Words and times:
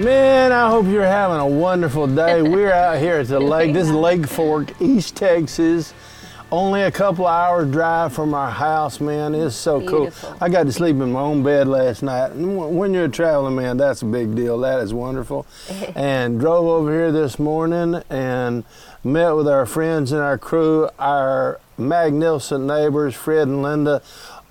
Man, 0.00 0.50
I 0.50 0.70
hope 0.70 0.86
you're 0.86 1.04
having 1.04 1.36
a 1.36 1.46
wonderful 1.46 2.06
day. 2.06 2.40
We're 2.50 2.72
out 2.72 2.98
here 2.98 3.16
at 3.16 3.28
the 3.28 3.38
lake. 3.38 3.74
This 3.74 3.86
is 3.86 3.92
Lake 3.92 4.26
Fork, 4.26 4.80
East 4.80 5.14
Texas. 5.14 5.92
Only 6.50 6.84
a 6.84 6.90
couple 6.90 7.26
hours 7.26 7.70
drive 7.70 8.14
from 8.14 8.32
our 8.32 8.50
house, 8.50 8.98
man. 8.98 9.34
It's 9.34 9.54
so 9.54 9.78
Beautiful. 9.78 10.30
cool. 10.30 10.38
I 10.40 10.48
got 10.48 10.64
to 10.64 10.72
sleep 10.72 10.96
in 10.96 11.12
my 11.12 11.20
own 11.20 11.42
bed 11.42 11.68
last 11.68 12.02
night. 12.02 12.30
And 12.30 12.78
When 12.78 12.94
you're 12.94 13.04
a 13.04 13.08
traveling 13.10 13.56
man, 13.56 13.76
that's 13.76 14.00
a 14.00 14.06
big 14.06 14.34
deal. 14.34 14.58
That 14.60 14.80
is 14.80 14.94
wonderful. 14.94 15.44
and 15.94 16.40
drove 16.40 16.64
over 16.64 16.90
here 16.90 17.12
this 17.12 17.38
morning 17.38 18.02
and 18.08 18.64
met 19.04 19.32
with 19.32 19.48
our 19.48 19.66
friends 19.66 20.12
and 20.12 20.22
our 20.22 20.38
crew, 20.38 20.88
our 20.98 21.60
magnificent 21.76 22.64
neighbors, 22.64 23.14
Fred 23.14 23.48
and 23.48 23.62
Linda, 23.62 24.00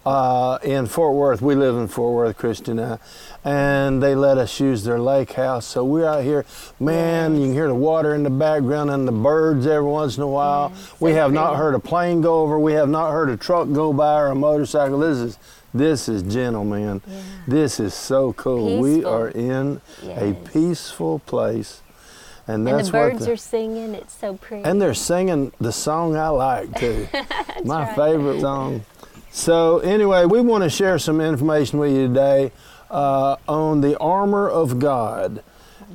uh, 0.09 0.57
in 0.63 0.87
Fort 0.87 1.13
Worth. 1.13 1.39
We 1.39 1.53
live 1.53 1.75
in 1.75 1.87
Fort 1.87 2.13
Worth, 2.15 2.35
Christy 2.35 2.71
and 2.71 2.81
I. 2.81 2.97
And 3.43 4.01
they 4.01 4.15
let 4.15 4.39
us 4.39 4.59
use 4.59 4.83
their 4.83 4.99
lake 4.99 5.33
house. 5.33 5.67
So 5.67 5.85
we're 5.85 6.07
out 6.07 6.23
here. 6.23 6.45
Man, 6.79 7.35
you 7.35 7.43
can 7.43 7.53
hear 7.53 7.67
the 7.67 7.75
water 7.75 8.15
in 8.15 8.23
the 8.23 8.31
background 8.31 8.89
and 8.89 9.07
the 9.07 9.11
birds 9.11 9.67
every 9.67 9.87
once 9.87 10.17
in 10.17 10.23
a 10.23 10.27
while. 10.27 10.73
we 10.99 11.11
so 11.11 11.15
have 11.17 11.31
not 11.31 11.57
heard 11.57 11.75
a 11.75 11.79
plane 11.79 12.21
go 12.21 12.41
over. 12.41 12.57
We 12.57 12.73
have 12.73 12.89
not 12.89 13.11
heard 13.11 13.29
a 13.29 13.37
truck 13.37 13.71
go 13.71 13.93
by 13.93 14.19
or 14.19 14.27
a 14.27 14.35
motorcycle. 14.35 14.97
This 14.97 15.19
is 15.19 15.37
this 15.75 16.09
is 16.09 16.23
gentle, 16.23 16.65
man. 16.65 17.01
This 17.47 17.79
is 17.79 17.93
so 17.93 18.33
cool. 18.33 18.79
We 18.79 19.05
are 19.05 19.27
in 19.27 19.79
a 20.03 20.33
peaceful 20.33 21.19
place. 21.19 21.83
And 22.47 22.67
And 22.67 22.83
the 22.83 22.91
birds 22.91 23.27
the, 23.27 23.33
are 23.33 23.37
singing. 23.37 23.93
It's 23.93 24.17
so 24.17 24.37
pretty. 24.37 24.63
and 24.63 24.81
they're 24.81 24.95
singing 24.95 25.51
the 25.61 25.71
song 25.71 26.17
I 26.17 26.29
like 26.29 26.79
too. 26.79 27.07
My 27.63 27.83
right. 27.83 27.95
favorite 27.95 28.41
song. 28.41 28.83
So 29.31 29.79
anyway, 29.79 30.25
we 30.25 30.41
want 30.41 30.63
to 30.63 30.69
share 30.69 30.97
some 30.97 31.21
information 31.21 31.77
with 31.77 31.91
you 31.91 32.07
today 32.07 32.51
uh, 32.89 33.35
on 33.47 33.81
the 33.81 33.97
armor 33.99 34.49
of 34.49 34.79
God, 34.79 35.43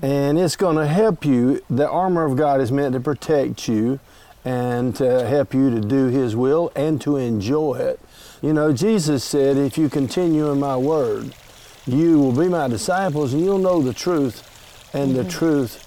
and 0.03 0.39
it's 0.39 0.55
going 0.55 0.77
to 0.77 0.87
help 0.87 1.25
you. 1.25 1.61
The 1.69 1.89
armor 1.89 2.25
of 2.25 2.37
God 2.37 2.61
is 2.61 2.71
meant 2.71 2.95
to 2.95 3.01
protect 3.01 3.67
you 3.67 3.99
and 4.45 4.95
to 4.97 5.27
help 5.27 5.53
you 5.53 5.71
to 5.71 5.81
do 5.81 6.07
His 6.09 6.37
will 6.37 6.71
and 6.77 7.01
to 7.01 7.17
enjoy 7.17 7.75
it. 7.75 8.01
You 8.41 8.53
know, 8.53 8.73
Jesus 8.73 9.25
said, 9.25 9.57
"If 9.57 9.77
you 9.77 9.89
continue 9.89 10.51
in 10.53 10.61
My 10.61 10.77
word, 10.77 11.35
you 11.87 12.21
will 12.21 12.33
be 12.33 12.49
My 12.49 12.69
disciples, 12.69 13.33
and 13.33 13.43
you'll 13.43 13.59
know 13.59 13.83
the 13.83 13.95
truth, 13.95 14.49
and 14.95 15.17
the 15.17 15.25
truth." 15.25 15.81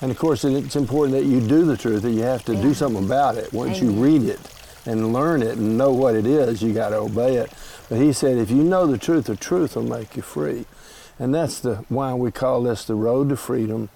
And 0.00 0.10
of 0.10 0.18
course, 0.18 0.44
it's 0.44 0.76
important 0.76 1.18
that 1.18 1.26
you 1.26 1.40
do 1.40 1.64
the 1.64 1.76
truth, 1.76 2.02
that 2.02 2.10
you 2.10 2.22
have 2.22 2.44
to 2.46 2.54
do 2.54 2.72
something 2.72 3.04
about 3.04 3.36
it. 3.36 3.52
Once 3.52 3.80
you 3.80 3.90
read 3.90 4.22
it 4.22 4.40
and 4.86 5.12
learn 5.12 5.42
it 5.42 5.58
and 5.58 5.76
know 5.76 5.92
what 5.92 6.14
it 6.14 6.26
is, 6.26 6.62
you 6.62 6.72
got 6.72 6.90
to 6.90 6.96
obey 6.96 7.36
it. 7.36 7.52
But 7.88 7.98
he 7.98 8.12
said, 8.12 8.38
if 8.38 8.50
you 8.50 8.62
know 8.62 8.86
the 8.86 8.98
truth, 8.98 9.26
the 9.26 9.36
truth 9.36 9.76
will 9.76 9.82
make 9.82 10.16
you 10.16 10.22
free. 10.22 10.64
And 11.18 11.34
that's 11.34 11.60
the 11.60 11.76
why 11.88 12.14
we 12.14 12.30
call 12.30 12.62
this 12.62 12.84
the 12.84 12.94
road 12.94 13.28
to 13.30 13.36
freedom. 13.36 13.88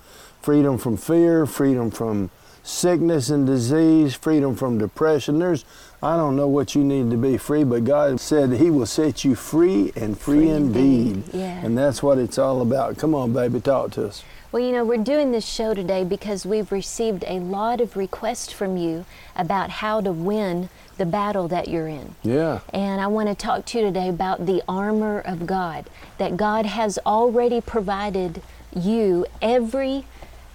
Freedom 0.42 0.78
from 0.78 0.96
fear, 0.96 1.44
freedom 1.46 1.90
from 1.90 2.30
sickness 2.62 3.30
and 3.30 3.46
disease, 3.46 4.14
freedom 4.14 4.54
from 4.56 4.78
depression. 4.78 5.38
There's, 5.38 5.64
I 6.02 6.16
don't 6.16 6.36
know 6.36 6.48
what 6.48 6.74
you 6.74 6.82
need 6.82 7.10
to 7.10 7.16
be 7.16 7.36
free, 7.36 7.64
but 7.64 7.84
God 7.84 8.20
said 8.20 8.52
He 8.52 8.70
will 8.70 8.86
set 8.86 9.24
you 9.24 9.34
free 9.34 9.92
and 9.96 10.18
free, 10.18 10.38
Free 10.40 10.48
indeed. 10.50 11.12
indeed, 11.16 11.34
yeah. 11.34 11.64
And 11.64 11.76
that's 11.76 12.02
what 12.02 12.18
it's 12.18 12.38
all 12.38 12.62
about. 12.62 12.96
Come 12.96 13.14
on, 13.14 13.32
baby, 13.32 13.60
talk 13.60 13.92
to 13.92 14.06
us. 14.06 14.24
Well, 14.52 14.62
you 14.62 14.72
know, 14.72 14.84
we're 14.84 14.98
doing 14.98 15.30
this 15.30 15.46
show 15.46 15.74
today 15.74 16.02
because 16.02 16.44
we've 16.44 16.72
received 16.72 17.24
a 17.26 17.38
lot 17.38 17.80
of 17.80 17.96
requests 17.96 18.52
from 18.52 18.76
you 18.76 19.04
about 19.36 19.70
how 19.70 20.00
to 20.00 20.10
win 20.10 20.68
the 20.96 21.06
battle 21.06 21.46
that 21.48 21.68
you're 21.68 21.86
in. 21.86 22.16
Yeah. 22.22 22.60
And 22.74 23.00
I 23.00 23.06
want 23.06 23.28
to 23.28 23.34
talk 23.34 23.64
to 23.66 23.78
you 23.78 23.84
today 23.84 24.08
about 24.08 24.46
the 24.46 24.62
armor 24.68 25.20
of 25.20 25.46
God, 25.46 25.88
that 26.18 26.36
God 26.36 26.66
has 26.66 26.98
already 27.06 27.60
provided 27.60 28.42
you 28.74 29.24
every 29.40 30.04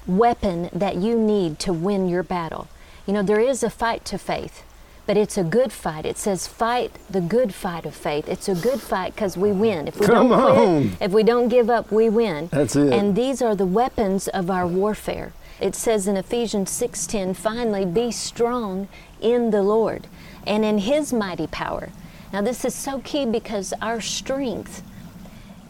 weapon 0.05 0.69
that 0.73 0.97
you 0.97 1.17
need 1.17 1.57
to 1.59 1.73
win 1.73 2.09
your 2.09 2.23
battle. 2.23 2.67
You 3.07 3.13
know, 3.13 3.23
there 3.23 3.39
is 3.39 3.63
a 3.63 3.69
fight 3.69 4.03
to 4.05 4.17
faith, 4.17 4.63
but 5.05 5.17
it's 5.17 5.38
a 5.38 5.43
good 5.43 5.71
fight. 5.71 6.05
It 6.05 6.17
says, 6.17 6.47
fight 6.47 6.91
the 7.09 7.21
good 7.21 7.53
fight 7.53 7.85
of 7.85 7.93
faith. 7.95 8.27
It's 8.27 8.47
a 8.49 8.55
good 8.55 8.81
fight 8.81 9.16
because 9.16 9.38
we 9.38 9.51
win. 9.51 9.88
If 9.88 9.99
we 9.99 10.07
Come 10.07 10.29
don't 10.29 10.55
quit, 10.55 10.67
on. 10.67 10.97
if 10.99 11.11
we 11.11 11.23
don't 11.23 11.47
give 11.47 11.69
up, 11.69 11.91
we 11.91 12.09
win. 12.09 12.47
That's 12.51 12.75
it. 12.75 12.91
And 12.91 13.16
these 13.16 13.41
are 13.41 13.55
the 13.55 13.66
weapons 13.66 14.27
of 14.29 14.49
our 14.49 14.66
warfare. 14.67 15.33
It 15.59 15.75
says 15.75 16.07
in 16.07 16.17
Ephesians 16.17 16.69
6:10, 16.71 17.33
finally 17.35 17.85
be 17.85 18.11
strong 18.11 18.88
in 19.21 19.51
the 19.51 19.61
Lord 19.63 20.07
and 20.45 20.66
in 20.66 20.79
his 20.79 21.13
mighty 21.13 21.47
power. 21.47 21.89
Now 22.33 22.41
this 22.41 22.66
is 22.66 22.73
so 22.75 22.99
key 22.99 23.25
because 23.25 23.73
our 23.81 24.01
strength 24.01 24.83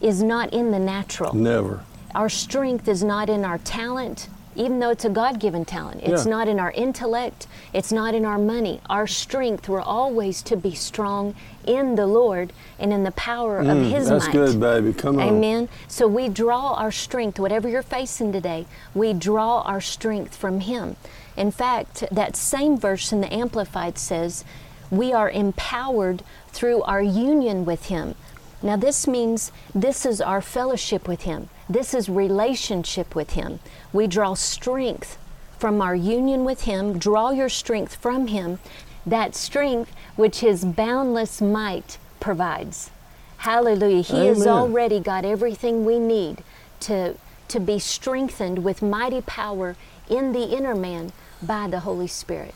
is 0.00 0.22
not 0.22 0.52
in 0.52 0.72
the 0.72 0.78
natural. 0.78 1.34
Never. 1.34 1.80
Our 2.14 2.28
strength 2.28 2.88
is 2.88 3.04
not 3.04 3.28
in 3.28 3.44
our 3.44 3.58
talent, 3.58 4.28
even 4.56 4.80
though 4.80 4.90
it's 4.90 5.04
a 5.04 5.10
God 5.10 5.38
given 5.38 5.64
talent. 5.64 6.00
It's 6.02 6.24
Yeah. 6.24 6.30
not 6.30 6.48
in 6.48 6.58
our 6.58 6.70
intellect, 6.72 7.46
it's 7.72 7.92
not 7.92 8.14
in 8.14 8.24
our 8.24 8.38
money. 8.38 8.80
Our 8.88 9.06
strength, 9.06 9.68
we're 9.68 9.80
always 9.80 10.42
to 10.42 10.56
be 10.56 10.74
strong 10.74 11.34
in 11.66 11.96
the 11.96 12.06
Lord 12.06 12.52
and 12.78 12.92
in 12.92 13.04
the 13.04 13.10
power 13.12 13.58
of 13.58 13.66
His 13.66 14.06
Mm, 14.06 14.08
That's 14.10 14.24
might. 14.26 14.32
good, 14.32 14.60
baby. 14.60 14.92
Come 14.92 15.18
on. 15.18 15.28
Amen. 15.28 15.68
So 15.88 16.06
we 16.06 16.28
draw 16.28 16.74
our 16.74 16.90
strength, 16.92 17.38
whatever 17.38 17.68
you're 17.68 17.82
facing 17.82 18.32
today, 18.32 18.66
we 18.94 19.12
draw 19.12 19.60
our 19.62 19.80
strength 19.80 20.34
from 20.36 20.60
Him. 20.60 20.96
In 21.36 21.50
fact, 21.50 22.04
that 22.10 22.34
same 22.36 22.78
verse 22.78 23.12
in 23.12 23.20
the 23.20 23.32
Amplified 23.32 23.98
says, 23.98 24.44
we 24.90 25.12
are 25.12 25.28
empowered 25.28 26.22
through 26.52 26.82
our 26.82 27.02
union 27.02 27.64
with 27.64 27.86
Him. 27.86 28.14
Now, 28.62 28.76
this 28.76 29.06
means 29.06 29.52
this 29.74 30.06
is 30.06 30.20
our 30.20 30.40
fellowship 30.40 31.06
with 31.06 31.22
Him, 31.22 31.50
this 31.68 31.94
is 31.94 32.08
relationship 32.08 33.14
with 33.14 33.30
Him. 33.30 33.60
We 33.92 34.06
draw 34.06 34.34
strength 34.34 35.18
from 35.58 35.80
our 35.80 35.94
union 35.94 36.44
with 36.44 36.62
Him, 36.62 36.98
draw 36.98 37.30
your 37.30 37.48
strength 37.48 37.96
from 37.96 38.28
Him, 38.28 38.58
that 39.04 39.34
strength 39.34 39.92
which 40.16 40.40
His 40.40 40.64
boundless 40.64 41.40
might 41.40 41.98
provides. 42.20 42.90
Hallelujah. 43.38 44.02
He 44.02 44.26
has 44.26 44.46
already 44.46 45.00
got 45.00 45.24
everything 45.24 45.84
we 45.84 45.98
need 45.98 46.42
to, 46.80 47.14
to 47.48 47.60
be 47.60 47.78
strengthened 47.78 48.64
with 48.64 48.82
mighty 48.82 49.20
power 49.22 49.76
in 50.08 50.32
the 50.32 50.56
inner 50.56 50.74
man 50.74 51.12
by 51.42 51.68
the 51.68 51.80
Holy 51.80 52.06
Spirit. 52.06 52.54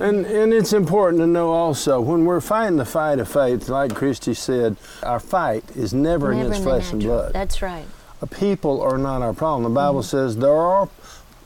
And, 0.00 0.26
and 0.26 0.52
it's 0.52 0.72
important 0.72 1.20
to 1.20 1.26
know 1.26 1.50
also 1.50 2.00
when 2.00 2.24
we're 2.24 2.40
fighting 2.40 2.76
the 2.76 2.84
fight 2.84 3.18
of 3.18 3.28
faith, 3.28 3.68
like 3.68 3.94
Christy 3.94 4.34
said, 4.34 4.76
our 5.02 5.18
fight 5.18 5.64
is 5.74 5.94
never, 5.94 6.34
Never 6.34 6.48
against 6.48 6.62
flesh 6.62 6.92
and 6.92 7.02
blood. 7.02 7.32
That's 7.32 7.62
right. 7.62 7.86
People 8.26 8.80
are 8.82 8.98
not 8.98 9.22
our 9.22 9.32
problem. 9.32 9.62
The 9.64 9.70
Bible 9.80 10.02
says 10.02 10.36
there 10.36 10.50
are 10.56 10.88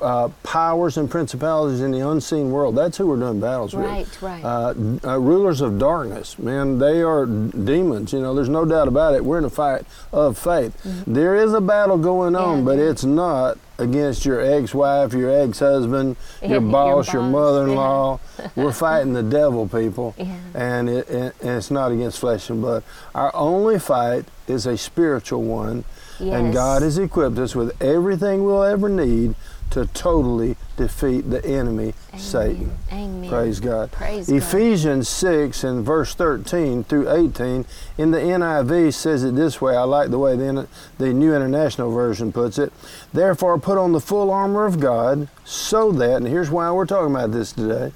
uh, 0.00 0.28
powers 0.42 0.96
and 0.96 1.08
principalities 1.08 1.80
in 1.80 1.92
the 1.92 2.00
unseen 2.08 2.50
world. 2.50 2.74
That's 2.74 2.96
who 2.96 3.06
we're 3.06 3.18
doing 3.18 3.38
battles 3.40 3.72
Right, 3.72 4.00
with. 4.00 4.22
right. 4.22 4.42
Uh, 4.44 4.74
uh, 5.04 5.18
rulers 5.20 5.60
of 5.60 5.78
darkness, 5.78 6.38
man, 6.40 6.78
they 6.78 7.02
are 7.02 7.24
demons. 7.24 8.12
You 8.12 8.20
know, 8.20 8.34
there's 8.34 8.48
no 8.48 8.64
doubt 8.64 8.88
about 8.88 9.14
it. 9.14 9.24
We're 9.24 9.38
in 9.38 9.44
a 9.44 9.50
fight 9.50 9.84
of 10.12 10.36
faith. 10.36 10.76
There 11.06 11.36
is 11.36 11.52
a 11.52 11.60
battle 11.60 11.98
going 11.98 12.34
on, 12.34 12.42
Mm-hmm. 12.42 12.58
Yeah, 12.60 12.64
but 12.64 12.76
there 12.78 12.90
it's 12.90 13.04
not 13.04 13.58
against 13.78 14.24
your 14.24 14.40
ex-wife, 14.40 15.12
your 15.12 15.30
ex-husband, 15.30 16.16
your 16.42 16.50
Your 16.52 16.60
boss, 16.62 17.12
your 17.12 17.22
boss, 17.22 17.30
mother-in-law. 17.32 18.20
We're 18.56 18.72
fighting 18.72 19.12
the 19.12 19.22
devil, 19.22 19.68
people, 19.68 20.14
Yeah. 20.18 20.34
and, 20.54 20.88
it, 20.88 21.08
and 21.08 21.32
it's 21.42 21.70
not 21.70 21.92
against 21.92 22.18
flesh 22.18 22.50
and 22.50 22.60
blood. 22.60 22.82
Our 23.14 23.30
only 23.36 23.78
fight 23.78 24.24
is 24.48 24.66
a 24.66 24.76
spiritual 24.76 25.42
one, 25.42 25.84
and 26.20 26.52
God 26.52 26.82
has 26.82 26.98
equipped 26.98 27.38
us 27.38 27.54
with 27.54 27.80
everything 27.82 28.44
we'll 28.44 28.62
ever 28.62 28.88
need 28.88 29.34
to 29.72 29.86
totally 29.86 30.54
defeat 30.76 31.30
the 31.30 31.42
enemy, 31.46 31.94
Satan. 32.18 32.72
Amen. 32.92 33.30
Praise 33.30 33.58
God. 33.58 33.90
Praise 33.90 34.28
God. 34.28 34.36
Ephesians 34.36 35.08
6 35.08 35.64
and 35.64 35.82
verse 35.82 36.14
13 36.14 36.84
through 36.84 37.10
18 37.10 37.64
in 37.96 38.10
the 38.10 38.18
NIV 38.18 38.92
says 38.92 39.24
it 39.24 39.34
this 39.34 39.62
way. 39.62 39.74
I 39.74 39.84
like 39.84 40.10
the 40.10 40.18
way 40.18 40.36
the, 40.36 40.68
the 40.98 41.14
New 41.14 41.34
International 41.34 41.90
Version 41.90 42.32
puts 42.32 42.58
it. 42.58 42.70
Therefore, 43.14 43.58
put 43.58 43.78
on 43.78 43.92
the 43.92 44.00
full 44.00 44.30
armor 44.30 44.66
of 44.66 44.78
God 44.78 45.28
so 45.42 45.90
that, 45.92 46.18
and 46.18 46.26
here's 46.26 46.50
why 46.50 46.70
we're 46.70 46.84
talking 46.84 47.14
about 47.14 47.32
this 47.32 47.52
today, 47.52 47.92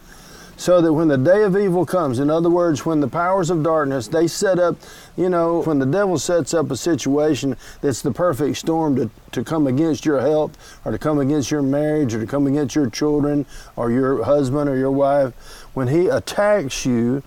so 0.57 0.81
that 0.81 0.93
when 0.93 1.09
the 1.09 1.19
day 1.19 1.43
of 1.43 1.57
evil 1.57 1.85
comes, 1.85 2.19
in 2.19 2.31
other 2.31 2.49
words, 2.49 2.87
when 2.87 3.01
the 3.01 3.09
powers 3.09 3.51
of 3.51 3.63
darkness, 3.63 4.09
they 4.09 4.27
set 4.27 4.59
up, 4.59 4.77
you 5.17 5.29
know, 5.29 5.63
when 5.63 5.79
the 5.79 5.87
devil 5.87 6.19
sets 6.19 6.55
up 6.55 6.71
a 6.71 6.77
situation 6.77 7.57
that's 7.83 8.01
the 8.01 8.11
perfect 8.11 8.57
storm 8.57 8.97
to, 8.97 9.11
to 9.33 9.45
come 9.45 9.67
against 9.67 10.07
your 10.07 10.21
health 10.21 10.57
or 10.85 10.93
to 10.93 10.99
come 10.99 11.19
against 11.19 11.51
your 11.51 11.63
marriage 11.63 12.15
or 12.15 12.21
to 12.21 12.27
come 12.27 12.47
against 12.47 12.75
your 12.75 12.89
children 12.89 13.45
or 13.77 13.91
your 13.91 14.25
husband 14.25 14.69
or 14.69 14.77
your 14.77 14.91
wife, 14.91 15.35
when 15.75 15.89
he 15.89 16.07
attacks 16.07 16.87
you, 16.87 17.23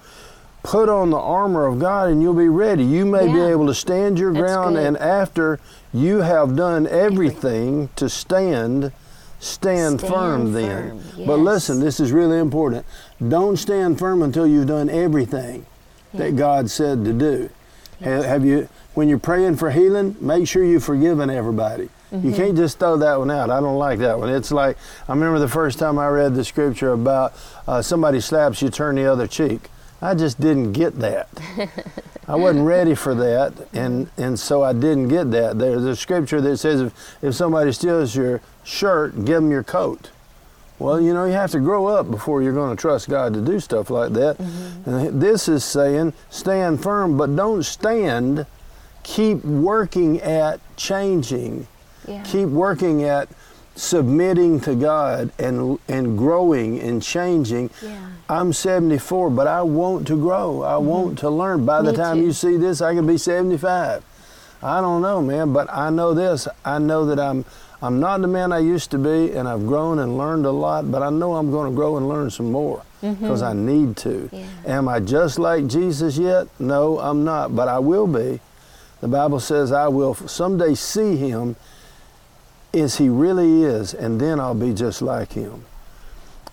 put 0.64 0.90
on 0.90 1.10
the 1.10 1.18
armor 1.18 1.66
of 1.66 1.80
God 1.80 2.10
and 2.10 2.22
you'll 2.22 2.34
be 2.34 2.50
ready. 2.50 2.84
You 2.84 3.06
may 3.06 3.28
yeah. 3.28 3.34
be 3.34 3.42
able 3.42 3.68
to 3.68 3.74
stand 3.74 4.20
your 4.20 4.34
ground, 4.34 4.78
and 4.78 4.98
after 4.98 5.60
you 5.94 6.18
have 6.18 6.56
done 6.56 6.88
everything 6.88 7.90
to 7.96 8.10
stand, 8.10 8.92
stand, 9.40 10.00
stand 10.00 10.14
firm 10.14 10.54
then. 10.54 11.02
Yes. 11.16 11.28
But 11.28 11.38
listen, 11.38 11.80
this 11.80 12.00
is 12.00 12.12
really 12.12 12.40
important. 12.40 12.86
Don't 13.26 13.58
stand 13.58 14.00
firm 14.00 14.22
until 14.22 14.48
you've 14.48 14.68
done 14.68 14.90
everything 14.90 15.66
that 16.14 16.36
God 16.36 16.70
said 16.70 17.04
to 17.06 17.14
do. 17.14 17.50
Yes. 18.00 18.26
Have 18.26 18.46
you, 18.46 18.70
when 18.94 19.10
you're 19.10 19.20
praying 19.20 19.58
for 19.58 19.72
healing, 19.72 20.16
make 20.20 20.48
sure 20.48 20.64
you've 20.64 20.84
forgiven 20.84 21.30
everybody. 21.30 21.90
Mm-hmm. 22.12 22.30
You 22.30 22.36
can't 22.36 22.56
just 22.56 22.80
throw 22.80 22.98
that 22.98 23.20
one 23.20 23.30
out. 23.30 23.50
I 23.50 23.60
don't 23.60 23.78
like 23.78 24.00
that 24.00 24.18
one. 24.18 24.30
It's 24.30 24.52
like, 24.52 24.78
I 25.08 25.14
remember 25.14 25.38
the 25.38 25.48
first 25.48 25.78
time 25.78 26.00
I 26.00 26.08
read 26.08 26.34
the 26.34 26.44
scripture 26.44 26.92
about 26.92 27.34
uh, 27.68 27.82
somebody 27.82 28.20
slaps 28.20 28.62
you, 28.62 28.70
turn 28.70 28.96
the 28.96 29.06
other 29.06 29.28
cheek. 29.28 29.70
I 30.02 30.16
just 30.16 30.40
didn't 30.40 30.74
get 30.74 30.98
that. 31.00 31.30
I 32.30 32.36
wasn't 32.36 32.66
ready 32.66 32.94
for 32.94 33.16
that, 33.16 33.54
and, 33.74 34.08
and 34.16 34.40
so 34.40 34.62
I 34.62 34.72
didn't 34.72 35.08
get 35.08 35.32
that. 35.32 35.58
There's 35.58 35.84
a 35.84 35.96
scripture 35.96 36.40
that 36.42 36.58
says 36.58 36.80
if, 36.82 37.18
if 37.24 37.34
somebody 37.34 37.72
steals 37.72 38.16
your 38.16 38.40
shirt, 38.64 39.26
give 39.26 39.42
them 39.42 39.50
your 39.50 39.64
coat. 39.64 40.12
Well, 40.78 41.02
you 41.02 41.12
know, 41.12 41.26
you 41.26 41.34
have 41.34 41.50
to 41.52 41.60
grow 41.60 41.88
up 41.88 42.12
before 42.12 42.44
you're 42.44 42.54
going 42.54 42.78
to 42.78 42.80
trust 42.80 43.10
God 43.10 43.34
to 43.34 43.42
do 43.42 43.60
stuff 43.60 43.90
like 43.90 44.14
that. 44.14 44.38
Mm-hmm. 44.38 44.90
And 44.90 45.22
this 45.22 45.48
is 45.48 45.66
saying 45.66 46.14
stand 46.30 46.84
firm, 46.84 47.18
but 47.18 47.36
don't 47.36 47.64
stand. 47.64 48.46
Keep 49.02 49.44
working 49.44 50.22
at 50.22 50.60
changing. 50.78 51.68
Yeah. 52.08 52.22
Keep 52.24 52.50
working 52.50 53.04
at 53.04 53.28
submitting 53.80 54.60
to 54.60 54.76
God 54.76 55.32
and 55.40 55.80
and 55.88 56.18
growing 56.18 56.80
and 56.80 57.02
changing. 57.02 57.70
Yeah. 57.82 58.10
I'm 58.28 58.54
74, 58.54 59.32
but 59.32 59.48
I 59.48 59.64
want 59.64 60.06
to 60.08 60.16
grow. 60.16 60.64
I 60.64 60.74
mm-hmm. 60.74 60.86
want 60.86 61.20
to 61.20 61.30
learn. 61.30 61.66
By 61.66 61.82
the 61.82 61.94
time 61.94 62.18
too. 62.18 62.26
you 62.26 62.34
see 62.34 62.58
this, 62.58 62.82
I 62.82 62.94
can 62.94 63.08
be 63.08 63.18
75. 63.18 64.04
I 64.62 64.82
don't 64.82 65.02
know, 65.02 65.22
man, 65.22 65.54
but 65.54 65.72
I 65.72 65.90
know 65.90 66.14
this. 66.14 66.48
I 66.66 66.80
know 66.80 67.06
that 67.06 67.20
I'm 67.20 67.46
I'm 67.82 68.02
not 68.02 68.20
the 68.20 68.28
man 68.28 68.52
I 68.52 68.60
used 68.60 68.92
to 68.92 68.98
be, 68.98 69.32
and 69.32 69.48
I've 69.48 69.66
grown 69.66 70.00
and 70.00 70.18
learned 70.18 70.46
a 70.46 70.52
lot, 70.52 70.92
but 70.92 71.02
I 71.02 71.10
know 71.10 71.36
I'm 71.36 71.50
going 71.50 71.72
to 71.72 71.76
grow 71.76 71.96
and 71.96 72.10
learn 72.10 72.30
some 72.30 72.52
more 72.52 72.84
because 73.00 73.42
mm-hmm. 73.42 73.44
I 73.44 73.54
need 73.54 73.96
to. 73.98 74.30
Yeah. 74.34 74.46
Am 74.66 74.90
I 74.90 75.00
just 75.00 75.40
like 75.40 75.68
Jesus 75.68 76.18
yet? 76.18 76.48
No, 76.60 77.00
I'm 77.00 77.24
not, 77.24 77.56
but 77.56 77.70
I 77.70 77.80
will 77.80 78.08
be. 78.08 78.42
The 79.00 79.08
Bible 79.08 79.40
says 79.40 79.72
I 79.72 79.88
will 79.88 80.14
someday 80.14 80.76
see 80.76 81.16
him 81.16 81.56
as 82.74 82.98
he 82.98 83.10
really 83.10 83.64
is, 83.64 83.94
and 83.94 84.20
then 84.20 84.40
I'll 84.40 84.54
be 84.54 84.74
just 84.74 85.02
like 85.02 85.34
him. 85.34 85.66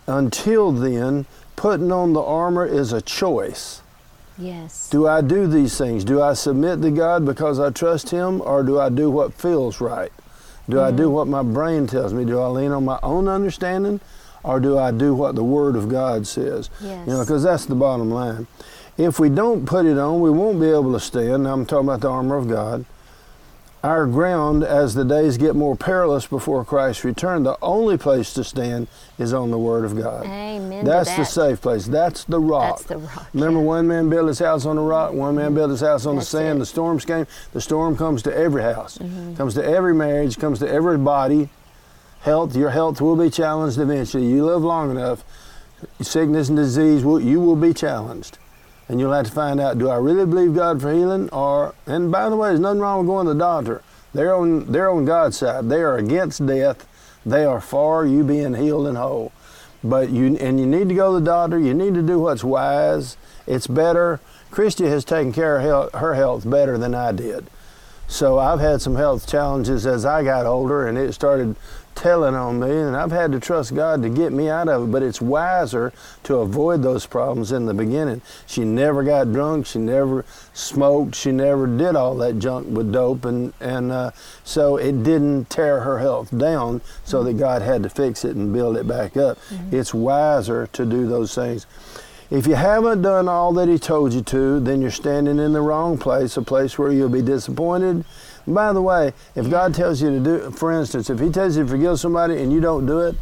Until 0.06 0.72
then, 0.72 1.26
putting 1.56 1.90
on 1.90 2.12
the 2.12 2.22
armor 2.22 2.64
is 2.64 2.92
a 2.92 3.00
choice. 3.00 3.82
Yes. 4.38 4.90
Do 4.90 5.08
I 5.08 5.20
do 5.20 5.46
these 5.46 5.78
things? 5.78 6.04
Do 6.04 6.22
I 6.22 6.34
submit 6.34 6.82
to 6.82 6.90
God 6.90 7.24
because 7.24 7.58
I 7.58 7.70
trust 7.70 8.10
Him, 8.10 8.42
or 8.42 8.62
do 8.62 8.78
I 8.78 8.90
do 8.90 9.10
what 9.10 9.32
feels 9.32 9.80
right? 9.80 10.12
Do 10.68 10.76
mm-hmm. 10.76 10.86
I 10.86 10.90
do 10.90 11.04
mm-hmm. 11.04 11.12
what 11.12 11.26
my 11.28 11.42
brain 11.42 11.86
tells 11.86 12.12
me? 12.12 12.24
Do 12.24 12.38
I 12.40 12.46
lean 12.48 12.70
on 12.72 12.84
my 12.84 12.98
own 13.02 13.28
understanding, 13.28 14.00
or 14.42 14.60
do 14.60 14.78
I 14.78 14.90
do 14.90 15.14
what 15.14 15.34
the 15.34 15.44
Word 15.44 15.74
of 15.74 15.88
God 15.88 16.26
says? 16.26 16.68
Yes. 16.82 17.06
You 17.06 17.14
know, 17.14 17.20
because 17.20 17.42
that's 17.42 17.64
the 17.64 17.74
bottom 17.74 18.10
line. 18.10 18.46
If 18.98 19.18
we 19.18 19.28
don't 19.28 19.66
put 19.66 19.86
it 19.86 19.98
on, 19.98 20.20
we 20.20 20.30
won't 20.30 20.60
be 20.60 20.68
able 20.68 20.92
to 20.92 21.00
stand. 21.00 21.48
I'm 21.48 21.64
talking 21.66 21.88
about 21.88 22.00
the 22.00 22.10
armor 22.10 22.36
of 22.36 22.48
God 22.48 22.84
our 23.86 24.04
ground 24.04 24.64
as 24.64 24.94
the 24.94 25.04
days 25.04 25.38
get 25.38 25.54
more 25.54 25.76
perilous 25.76 26.26
before 26.26 26.64
Christ's 26.64 27.04
return. 27.04 27.44
The 27.44 27.56
only 27.62 27.96
place 27.96 28.34
to 28.34 28.42
stand 28.42 28.88
is 29.16 29.32
on 29.32 29.52
the 29.52 29.58
Word 29.58 29.84
of 29.84 29.96
God. 29.96 30.26
Amen. 30.26 30.84
That's 30.84 31.10
that. 31.10 31.18
the 31.18 31.24
safe 31.24 31.60
place. 31.60 31.86
That's 31.86 32.24
the 32.24 32.40
rock. 32.40 32.78
That's 32.78 32.88
the 32.88 32.98
rock. 32.98 33.28
Remember, 33.32 33.60
yeah. 33.60 33.66
one 33.66 33.86
man 33.86 34.10
built 34.10 34.26
his 34.26 34.40
house 34.40 34.66
on 34.66 34.74
the 34.74 34.82
rock, 34.82 35.12
one 35.12 35.36
man 35.36 35.54
built 35.54 35.70
his 35.70 35.82
house 35.82 36.04
on 36.04 36.16
That's 36.16 36.32
the 36.32 36.38
sand. 36.38 36.56
It. 36.56 36.60
The 36.60 36.66
storms 36.66 37.04
came. 37.04 37.28
The 37.52 37.60
storm 37.60 37.96
comes 37.96 38.24
to 38.24 38.36
every 38.36 38.64
house, 38.64 38.98
mm-hmm. 38.98 39.36
comes 39.36 39.54
to 39.54 39.64
every 39.64 39.94
marriage, 39.94 40.36
comes 40.36 40.58
to 40.58 40.68
every 40.68 40.98
body. 40.98 41.48
Health, 42.22 42.56
your 42.56 42.70
health 42.70 43.00
will 43.00 43.14
be 43.14 43.30
challenged 43.30 43.78
eventually. 43.78 44.26
You 44.26 44.46
live 44.46 44.64
long 44.64 44.90
enough, 44.90 45.22
sickness 46.00 46.48
and 46.48 46.56
disease, 46.56 47.04
will, 47.04 47.20
you 47.20 47.40
will 47.40 47.54
be 47.54 47.72
challenged 47.72 48.38
and 48.88 49.00
you'll 49.00 49.12
have 49.12 49.26
to 49.26 49.32
find 49.32 49.60
out 49.60 49.78
do 49.78 49.88
I 49.88 49.96
really 49.96 50.26
believe 50.26 50.54
God 50.54 50.80
for 50.80 50.92
healing 50.92 51.28
or 51.30 51.74
and 51.86 52.10
by 52.10 52.28
the 52.28 52.36
way 52.36 52.50
there's 52.50 52.60
nothing 52.60 52.80
wrong 52.80 53.00
with 53.00 53.08
going 53.08 53.26
to 53.26 53.34
the 53.34 53.38
doctor. 53.38 53.82
They're 54.14 54.34
on 54.34 54.72
they're 54.72 54.90
on 54.90 55.04
God's 55.04 55.38
side. 55.38 55.68
They 55.68 55.82
are 55.82 55.96
against 55.96 56.46
death. 56.46 56.86
They 57.24 57.44
are 57.44 57.60
for 57.60 58.06
you 58.06 58.22
being 58.24 58.54
healed 58.54 58.86
and 58.86 58.96
whole. 58.96 59.32
But 59.82 60.10
you 60.10 60.36
and 60.36 60.58
you 60.58 60.66
need 60.66 60.88
to 60.88 60.94
go 60.94 61.14
to 61.14 61.20
the 61.20 61.26
doctor. 61.26 61.58
You 61.58 61.74
need 61.74 61.94
to 61.94 62.02
do 62.02 62.18
what's 62.18 62.44
wise. 62.44 63.16
It's 63.46 63.66
better. 63.66 64.20
Christy 64.50 64.86
has 64.86 65.04
taken 65.04 65.32
care 65.32 65.58
of 65.58 65.92
her 65.92 66.14
health 66.14 66.48
better 66.48 66.78
than 66.78 66.94
I 66.94 67.12
did. 67.12 67.48
So 68.08 68.38
I've 68.38 68.60
had 68.60 68.80
some 68.80 68.94
health 68.94 69.28
challenges 69.28 69.84
as 69.84 70.04
I 70.04 70.22
got 70.22 70.46
older 70.46 70.86
and 70.86 70.96
it 70.96 71.12
started 71.12 71.56
telling 71.96 72.34
on 72.34 72.60
me, 72.60 72.70
and 72.70 72.96
I've 72.96 73.10
had 73.10 73.32
to 73.32 73.40
trust 73.40 73.74
God 73.74 74.02
to 74.02 74.08
get 74.08 74.32
me 74.32 74.48
out 74.48 74.68
of 74.68 74.84
it. 74.84 74.92
But 74.92 75.02
it's 75.02 75.20
wiser 75.20 75.92
to 76.24 76.36
avoid 76.36 76.82
those 76.82 77.06
problems 77.06 77.50
in 77.50 77.66
the 77.66 77.74
beginning. 77.74 78.22
She 78.46 78.64
never 78.64 79.02
got 79.02 79.32
drunk. 79.32 79.66
She 79.66 79.80
never 79.80 80.24
smoked. 80.52 81.14
She 81.14 81.32
never 81.32 81.66
did 81.66 81.96
all 81.96 82.14
that 82.18 82.38
junk 82.38 82.68
with 82.68 82.92
dope, 82.92 83.24
and 83.24 83.52
and 83.60 83.90
uh, 83.90 84.10
so 84.44 84.76
it 84.76 85.02
didn't 85.02 85.50
tear 85.50 85.80
her 85.80 85.98
health 85.98 86.36
down. 86.36 86.82
So 87.04 87.24
that 87.24 87.38
God 87.38 87.62
had 87.62 87.82
to 87.82 87.88
fix 87.88 88.24
it 88.24 88.36
and 88.36 88.52
build 88.52 88.76
it 88.76 88.86
back 88.86 89.16
up. 89.16 89.38
Mm-hmm. 89.48 89.76
It's 89.76 89.92
wiser 89.92 90.68
to 90.68 90.86
do 90.86 91.06
those 91.08 91.34
things. 91.34 91.66
If 92.28 92.48
you 92.48 92.56
haven't 92.56 93.02
done 93.02 93.28
all 93.28 93.52
that 93.54 93.68
He 93.68 93.78
told 93.78 94.12
you 94.12 94.22
to, 94.22 94.58
then 94.58 94.80
you're 94.80 94.90
standing 94.90 95.38
in 95.38 95.52
the 95.52 95.60
wrong 95.60 95.96
place, 95.96 96.36
a 96.36 96.42
place 96.42 96.76
where 96.76 96.90
you'll 96.90 97.08
be 97.08 97.22
disappointed 97.22 98.04
by 98.46 98.72
the 98.72 98.82
way, 98.82 99.12
if 99.34 99.50
God 99.50 99.74
tells 99.74 100.00
you 100.00 100.10
to 100.10 100.20
do, 100.20 100.50
for 100.50 100.72
instance, 100.72 101.10
if 101.10 101.18
He 101.18 101.30
tells 101.30 101.56
you 101.56 101.64
to 101.64 101.68
forgive 101.68 101.98
somebody 101.98 102.40
and 102.40 102.52
you 102.52 102.60
don't 102.60 102.86
do 102.86 103.00
it, 103.00 103.16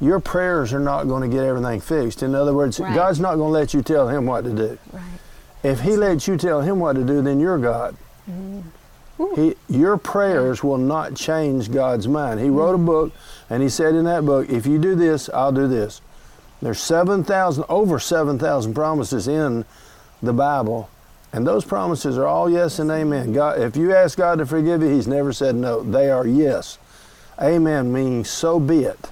your 0.00 0.20
prayers 0.20 0.72
are 0.72 0.80
not 0.80 1.04
going 1.04 1.28
to 1.28 1.34
get 1.34 1.44
everything 1.44 1.80
fixed. 1.80 2.22
In 2.22 2.34
other 2.34 2.54
words, 2.54 2.78
right. 2.78 2.94
God's 2.94 3.18
not 3.18 3.36
going 3.36 3.48
to 3.48 3.58
let 3.58 3.74
you 3.74 3.82
tell 3.82 4.08
Him 4.08 4.26
what 4.26 4.44
to 4.44 4.50
do. 4.54 4.78
Right. 4.92 5.02
If 5.62 5.80
He 5.80 5.96
lets 5.96 6.28
you 6.28 6.36
tell 6.36 6.60
Him 6.60 6.78
what 6.78 6.94
to 6.94 7.04
do, 7.04 7.22
then 7.22 7.40
you're 7.40 7.58
God. 7.58 7.96
Mm-hmm. 8.30 8.62
He, 9.34 9.54
your 9.68 9.96
prayers 9.96 10.62
will 10.62 10.78
not 10.78 11.16
change 11.16 11.72
God's 11.72 12.06
mind. 12.06 12.38
He 12.38 12.46
mm-hmm. 12.46 12.56
wrote 12.56 12.74
a 12.74 12.78
book, 12.78 13.12
and 13.50 13.62
He 13.62 13.68
said 13.68 13.94
in 13.94 14.04
that 14.04 14.24
book, 14.24 14.48
if 14.48 14.66
you 14.66 14.78
do 14.78 14.94
this, 14.94 15.28
I'll 15.30 15.52
do 15.52 15.66
this. 15.66 16.00
There's 16.60 16.80
7,000, 16.80 17.64
over 17.68 17.98
7,000 17.98 18.74
promises 18.74 19.28
in 19.28 19.64
the 20.22 20.32
Bible 20.32 20.90
and 21.32 21.46
those 21.46 21.64
promises 21.64 22.16
are 22.16 22.26
all 22.26 22.48
yes 22.48 22.78
and 22.78 22.90
amen. 22.90 23.32
God, 23.32 23.60
if 23.60 23.76
you 23.76 23.94
ask 23.94 24.16
God 24.16 24.38
to 24.38 24.46
forgive 24.46 24.82
you, 24.82 24.88
He's 24.88 25.06
never 25.06 25.32
said 25.32 25.54
no. 25.54 25.82
They 25.82 26.10
are 26.10 26.26
yes. 26.26 26.78
Amen 27.40 27.92
meaning 27.92 28.24
so 28.24 28.58
be 28.58 28.80
it. 28.80 29.10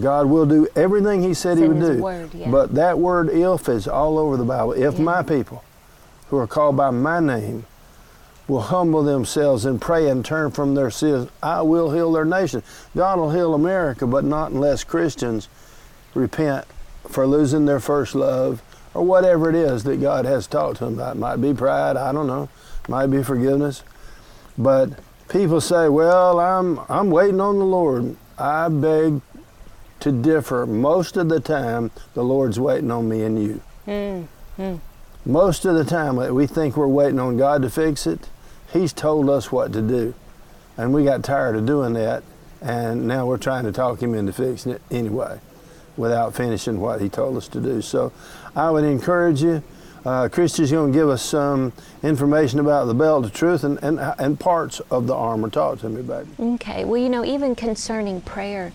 God 0.00 0.26
will 0.26 0.46
do 0.46 0.66
everything 0.74 1.22
He 1.22 1.34
said 1.34 1.56
He 1.58 1.68
would 1.68 1.80
do. 1.80 2.02
Word, 2.02 2.34
yeah. 2.34 2.50
But 2.50 2.74
that 2.74 2.98
word 2.98 3.30
if 3.30 3.68
is 3.68 3.86
all 3.86 4.18
over 4.18 4.36
the 4.36 4.44
Bible. 4.44 4.72
If 4.72 4.94
yeah. 4.94 5.02
my 5.02 5.22
people 5.22 5.62
who 6.28 6.38
are 6.38 6.46
called 6.46 6.76
by 6.76 6.90
my 6.90 7.20
name 7.20 7.66
will 8.48 8.60
humble 8.60 9.02
themselves 9.02 9.64
and 9.64 9.80
pray 9.80 10.08
and 10.08 10.24
turn 10.24 10.50
from 10.50 10.74
their 10.74 10.90
sins, 10.90 11.30
I 11.42 11.62
will 11.62 11.92
heal 11.92 12.12
their 12.12 12.24
nation. 12.24 12.62
God 12.96 13.18
will 13.18 13.30
heal 13.30 13.54
America, 13.54 14.06
but 14.06 14.24
not 14.24 14.50
unless 14.50 14.84
Christians 14.84 15.48
repent 16.12 16.66
for 17.08 17.26
losing 17.26 17.64
their 17.64 17.80
first 17.80 18.14
love 18.14 18.62
or 18.94 19.04
whatever 19.04 19.50
it 19.50 19.56
is 19.56 19.84
that 19.84 20.00
God 20.00 20.24
has 20.24 20.46
talked 20.46 20.78
to 20.78 20.84
them 20.84 20.94
about. 20.94 21.16
It 21.16 21.18
might 21.18 21.36
be 21.36 21.52
pride, 21.52 21.96
I 21.96 22.12
don't 22.12 22.26
know, 22.26 22.48
might 22.88 23.08
be 23.08 23.22
forgiveness. 23.22 23.82
But 24.56 24.90
people 25.28 25.60
say, 25.60 25.88
well, 25.88 26.38
I'm, 26.38 26.80
I'm 26.88 27.10
waiting 27.10 27.40
on 27.40 27.58
the 27.58 27.64
Lord. 27.64 28.16
I 28.38 28.68
beg 28.68 29.20
to 30.00 30.12
differ. 30.12 30.66
Most 30.66 31.16
of 31.16 31.28
the 31.28 31.40
time, 31.40 31.90
the 32.14 32.22
Lord's 32.22 32.60
waiting 32.60 32.90
on 32.90 33.08
me 33.08 33.22
and 33.22 33.42
you. 33.42 33.62
Mm-hmm. 33.86 34.76
Most 35.26 35.64
of 35.64 35.74
the 35.74 35.84
time, 35.84 36.16
we 36.34 36.46
think 36.46 36.76
we're 36.76 36.86
waiting 36.86 37.18
on 37.18 37.36
God 37.36 37.62
to 37.62 37.70
fix 37.70 38.06
it. 38.06 38.28
He's 38.72 38.92
told 38.92 39.28
us 39.28 39.50
what 39.50 39.72
to 39.72 39.82
do. 39.82 40.14
And 40.76 40.92
we 40.92 41.04
got 41.04 41.24
tired 41.24 41.56
of 41.56 41.66
doing 41.66 41.92
that, 41.94 42.22
and 42.60 43.06
now 43.06 43.26
we're 43.26 43.38
trying 43.38 43.64
to 43.64 43.72
talk 43.72 44.02
Him 44.02 44.14
into 44.14 44.32
fixing 44.32 44.72
it 44.72 44.82
anyway 44.90 45.40
without 45.96 46.34
finishing 46.34 46.80
what 46.80 47.00
he 47.00 47.08
told 47.08 47.36
us 47.36 47.48
to 47.48 47.60
do. 47.60 47.80
So 47.80 48.12
I 48.56 48.70
would 48.70 48.84
encourage 48.84 49.42
you. 49.42 49.62
Uh, 50.04 50.28
Christy's 50.28 50.70
going 50.70 50.92
to 50.92 50.98
give 50.98 51.08
us 51.08 51.22
some 51.22 51.72
information 52.02 52.60
about 52.60 52.84
the 52.84 52.94
belt 52.94 53.24
of 53.24 53.32
truth 53.32 53.64
and, 53.64 53.82
and, 53.82 53.98
and 54.18 54.38
parts 54.38 54.80
of 54.90 55.06
the 55.06 55.14
armor. 55.14 55.48
Talk 55.48 55.78
to 55.80 55.88
me, 55.88 56.02
baby. 56.02 56.28
Okay. 56.38 56.84
Well, 56.84 57.00
you 57.00 57.08
know, 57.08 57.24
even 57.24 57.54
concerning 57.54 58.20
prayer, 58.20 58.72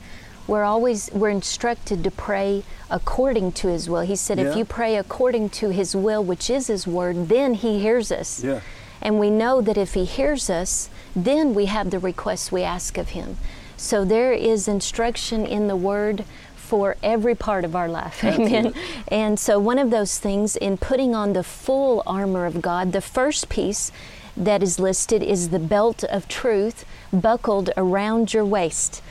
we're 0.47 0.63
always 0.63 1.11
we're 1.13 1.29
instructed 1.29 2.03
to 2.03 2.09
pray 2.09 2.63
according 2.89 3.51
to 3.51 3.67
his 3.67 3.87
will. 3.87 4.01
He 4.01 4.15
said 4.15 4.39
Yeah. 4.39 4.49
if 4.49 4.57
you 4.57 4.65
pray 4.65 4.95
according 4.95 5.49
to 5.49 5.69
his 5.69 5.95
will, 5.95 6.23
which 6.23 6.49
is 6.49 6.65
his 6.65 6.87
word, 6.87 7.29
then 7.29 7.53
he 7.53 7.79
hears 7.79 8.11
us. 8.11 8.43
Yeah. 8.43 8.61
And 8.99 9.19
we 9.19 9.29
know 9.29 9.61
that 9.61 9.77
if 9.77 9.93
he 9.93 10.05
hears 10.05 10.49
us, 10.49 10.89
then 11.15 11.53
we 11.53 11.65
have 11.65 11.91
the 11.91 11.99
requests 11.99 12.51
we 12.51 12.63
ask 12.63 12.97
of 12.97 13.09
him. 13.09 13.37
So 13.77 14.03
there 14.03 14.33
is 14.33 14.67
instruction 14.67 15.45
in 15.45 15.67
the 15.67 15.75
word 15.75 16.25
for 16.69 16.95
every 17.01 17.33
part 17.33 17.65
of 17.65 17.75
our 17.75 17.89
life. 17.89 18.23
Amen. 18.23 18.73
And 19.07 19.39
so 19.39 19.57
one 19.57 19.79
of 19.79 19.89
those 19.89 20.19
things 20.19 20.55
in 20.55 20.77
putting 20.77 21.15
on 21.15 21.33
the 21.33 21.43
full 21.43 22.03
armor 22.05 22.45
of 22.45 22.61
God, 22.61 22.91
the 22.91 23.01
first 23.01 23.49
piece 23.49 23.91
that 24.37 24.61
is 24.61 24.79
listed 24.79 25.23
is 25.23 25.49
the 25.49 25.57
belt 25.57 26.03
of 26.03 26.27
truth 26.27 26.85
buckled 27.11 27.71
around 27.75 28.33
your 28.35 28.45
waist. 28.45 29.01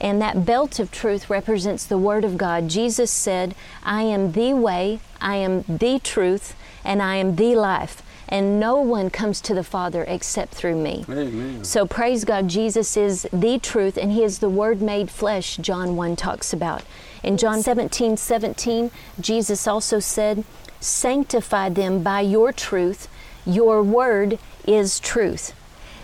And 0.00 0.22
that 0.22 0.46
belt 0.46 0.78
of 0.78 0.92
truth 0.92 1.28
represents 1.28 1.84
the 1.84 1.98
Word 1.98 2.24
of 2.24 2.38
God. 2.38 2.68
Jesus 2.68 3.10
said, 3.10 3.56
I 3.82 4.02
am 4.02 4.30
the 4.30 4.54
way, 4.54 5.00
I 5.20 5.36
am 5.36 5.64
the 5.68 5.98
truth, 5.98 6.54
and 6.84 7.02
I 7.02 7.16
am 7.16 7.34
the 7.34 7.56
life. 7.56 8.02
And 8.28 8.60
no 8.60 8.76
one 8.80 9.10
comes 9.10 9.40
to 9.40 9.54
the 9.54 9.64
Father 9.64 10.04
except 10.06 10.54
through 10.54 10.76
me. 10.76 11.04
Amen. 11.08 11.64
So 11.64 11.86
praise 11.86 12.24
God, 12.24 12.46
Jesus 12.46 12.96
is 12.96 13.26
the 13.32 13.58
truth, 13.58 13.96
and 13.96 14.12
He 14.12 14.22
is 14.22 14.38
the 14.38 14.50
Word 14.50 14.80
made 14.80 15.10
flesh, 15.10 15.56
John 15.56 15.96
1 15.96 16.14
talks 16.14 16.52
about. 16.52 16.82
In 17.22 17.36
John 17.36 17.62
17 17.62 18.16
17, 18.16 18.90
Jesus 19.20 19.66
also 19.66 19.98
said, 19.98 20.44
Sanctify 20.80 21.70
them 21.70 22.02
by 22.02 22.20
your 22.20 22.52
truth, 22.52 23.08
your 23.44 23.82
Word 23.82 24.38
is 24.66 25.00
truth. 25.00 25.54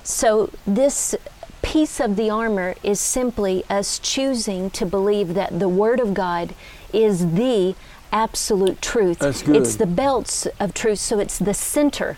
So 0.02 0.50
this 0.66 1.14
piece 1.62 2.00
of 2.00 2.16
the 2.16 2.28
armor 2.28 2.75
is 2.83 3.00
simply 3.00 3.64
us 3.71 3.99
choosing 3.99 4.71
to 4.71 4.85
believe 4.85 5.35
that 5.35 5.59
the 5.59 5.68
Word 5.68 6.00
of 6.00 6.14
God 6.14 6.54
is 6.92 7.35
the 7.35 7.75
absolute 8.12 8.80
truth. 8.83 9.18
That's 9.18 9.42
good. 9.42 9.56
It's 9.56 9.76
the 9.76 9.87
belts 9.87 10.47
of 10.61 10.75
truth, 10.75 10.99
so 10.99 11.18
it's 11.18 11.38
the 11.38 11.54
center. 11.54 12.16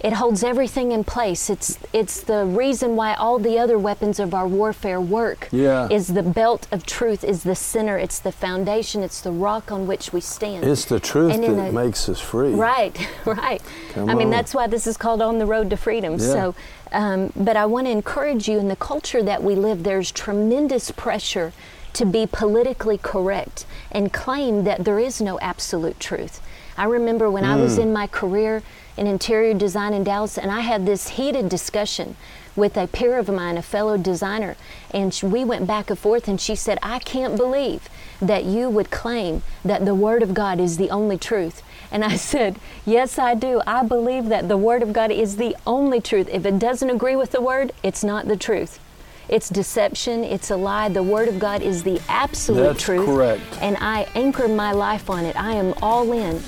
It 0.00 0.12
holds 0.12 0.44
everything 0.44 0.92
in 0.92 1.02
place. 1.02 1.50
It's 1.50 1.76
it's 1.92 2.20
the 2.20 2.44
reason 2.44 2.94
why 2.94 3.14
all 3.14 3.38
the 3.40 3.58
other 3.58 3.76
weapons 3.78 4.20
of 4.20 4.32
our 4.32 4.46
warfare 4.46 5.00
work. 5.00 5.48
Yeah. 5.50 5.88
Is 5.90 6.08
the 6.08 6.22
belt 6.22 6.68
of 6.70 6.86
truth 6.86 7.24
is 7.24 7.42
the 7.42 7.56
center, 7.56 7.98
it's 7.98 8.20
the 8.20 8.30
foundation, 8.30 9.02
it's 9.02 9.20
the 9.20 9.32
rock 9.32 9.72
on 9.72 9.88
which 9.88 10.12
we 10.12 10.20
stand. 10.20 10.64
It's 10.64 10.84
the 10.84 11.00
truth 11.00 11.32
And 11.34 11.42
that 11.42 11.48
the- 11.66 11.72
makes 11.72 12.08
us 12.08 12.20
free. 12.20 12.50
Right, 12.54 12.96
right. 13.24 13.60
Come 13.92 14.08
I 14.08 14.14
mean, 14.14 14.30
that's 14.30 14.54
why 14.54 14.68
this 14.68 14.86
is 14.86 14.96
called 14.96 15.20
On 15.20 15.38
the 15.38 15.46
Road 15.46 15.68
to 15.70 15.76
Freedom. 15.76 16.12
Yeah. 16.12 16.18
So, 16.18 16.54
um, 16.92 17.32
but 17.34 17.56
I 17.56 17.66
want 17.66 17.88
to 17.88 17.90
encourage 17.90 18.48
you 18.48 18.58
in 18.60 18.68
the 18.68 18.76
culture 18.76 19.22
that 19.24 19.42
we 19.42 19.56
live, 19.56 19.82
there's 19.82 20.12
tremendous 20.12 20.92
pressure 20.92 21.52
to 21.94 22.06
be 22.06 22.24
politically 22.30 22.98
correct 22.98 23.66
and 23.90 24.12
claim 24.12 24.62
that 24.62 24.84
there 24.84 25.00
is 25.00 25.20
no 25.20 25.40
absolute 25.40 25.98
truth. 25.98 26.40
I 26.76 26.84
remember 26.84 27.28
when 27.28 27.44
I 27.44 27.56
Mm. 27.56 27.62
was 27.62 27.78
in 27.78 27.92
my 27.92 28.06
career 28.06 28.62
in 28.98 29.06
interior 29.06 29.54
design 29.54 29.94
in 29.94 30.04
Dallas, 30.04 30.36
and 30.36 30.50
I 30.50 30.60
had 30.60 30.84
this 30.84 31.08
heated 31.10 31.48
discussion 31.48 32.16
with 32.56 32.76
a 32.76 32.86
peer 32.88 33.18
of 33.18 33.28
mine, 33.28 33.56
a 33.56 33.62
fellow 33.62 33.96
designer, 33.96 34.56
and 34.92 35.18
we 35.22 35.44
went 35.44 35.66
back 35.66 35.90
and 35.90 35.98
forth, 35.98 36.26
and 36.28 36.40
she 36.40 36.54
said, 36.54 36.78
I 36.82 36.98
can't 36.98 37.36
believe 37.36 37.88
that 38.20 38.44
you 38.44 38.68
would 38.68 38.90
claim 38.90 39.42
that 39.64 39.84
the 39.84 39.94
Word 39.94 40.22
of 40.22 40.34
God 40.34 40.58
is 40.58 40.76
the 40.76 40.90
only 40.90 41.16
truth. 41.16 41.62
And 41.90 42.04
I 42.04 42.16
said, 42.32 42.58
Yes, 42.84 43.18
I 43.18 43.34
do. 43.34 43.62
I 43.66 43.84
believe 43.84 44.26
that 44.26 44.48
the 44.48 44.56
Word 44.56 44.82
of 44.82 44.92
God 44.92 45.10
is 45.10 45.36
the 45.36 45.56
only 45.66 46.00
truth. 46.00 46.28
If 46.30 46.44
it 46.44 46.58
doesn't 46.58 46.90
agree 46.90 47.14
with 47.16 47.30
the 47.30 47.40
Word, 47.40 47.72
it's 47.82 48.02
not 48.02 48.26
the 48.26 48.36
truth. 48.36 48.80
It's 49.28 49.50
deception, 49.50 50.24
it's 50.24 50.50
a 50.50 50.56
lie. 50.56 50.88
The 50.88 51.02
Word 51.02 51.28
of 51.28 51.38
God 51.38 51.60
is 51.62 51.82
the 51.82 52.00
absolute 52.08 52.62
That's 52.62 52.82
truth. 52.82 53.04
correct. 53.04 53.42
And 53.60 53.76
I 53.78 54.08
anchor 54.14 54.48
my 54.48 54.72
life 54.72 55.10
on 55.10 55.24
it. 55.24 55.36
I 55.36 55.52
am 55.52 55.74
all 55.82 56.10
in. 56.12 56.40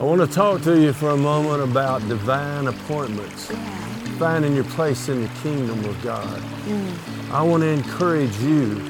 I 0.00 0.04
want 0.04 0.22
to 0.22 0.26
talk 0.26 0.62
to 0.62 0.80
you 0.80 0.94
for 0.94 1.10
a 1.10 1.16
moment 1.16 1.62
about 1.62 2.00
divine 2.08 2.68
appointments, 2.68 3.52
finding 4.18 4.54
your 4.54 4.64
place 4.64 5.10
in 5.10 5.20
the 5.20 5.28
kingdom 5.42 5.84
of 5.84 6.02
God. 6.02 6.40
Mm. 6.40 7.30
I 7.30 7.42
want 7.42 7.62
to 7.64 7.66
encourage 7.66 8.34
you. 8.38 8.82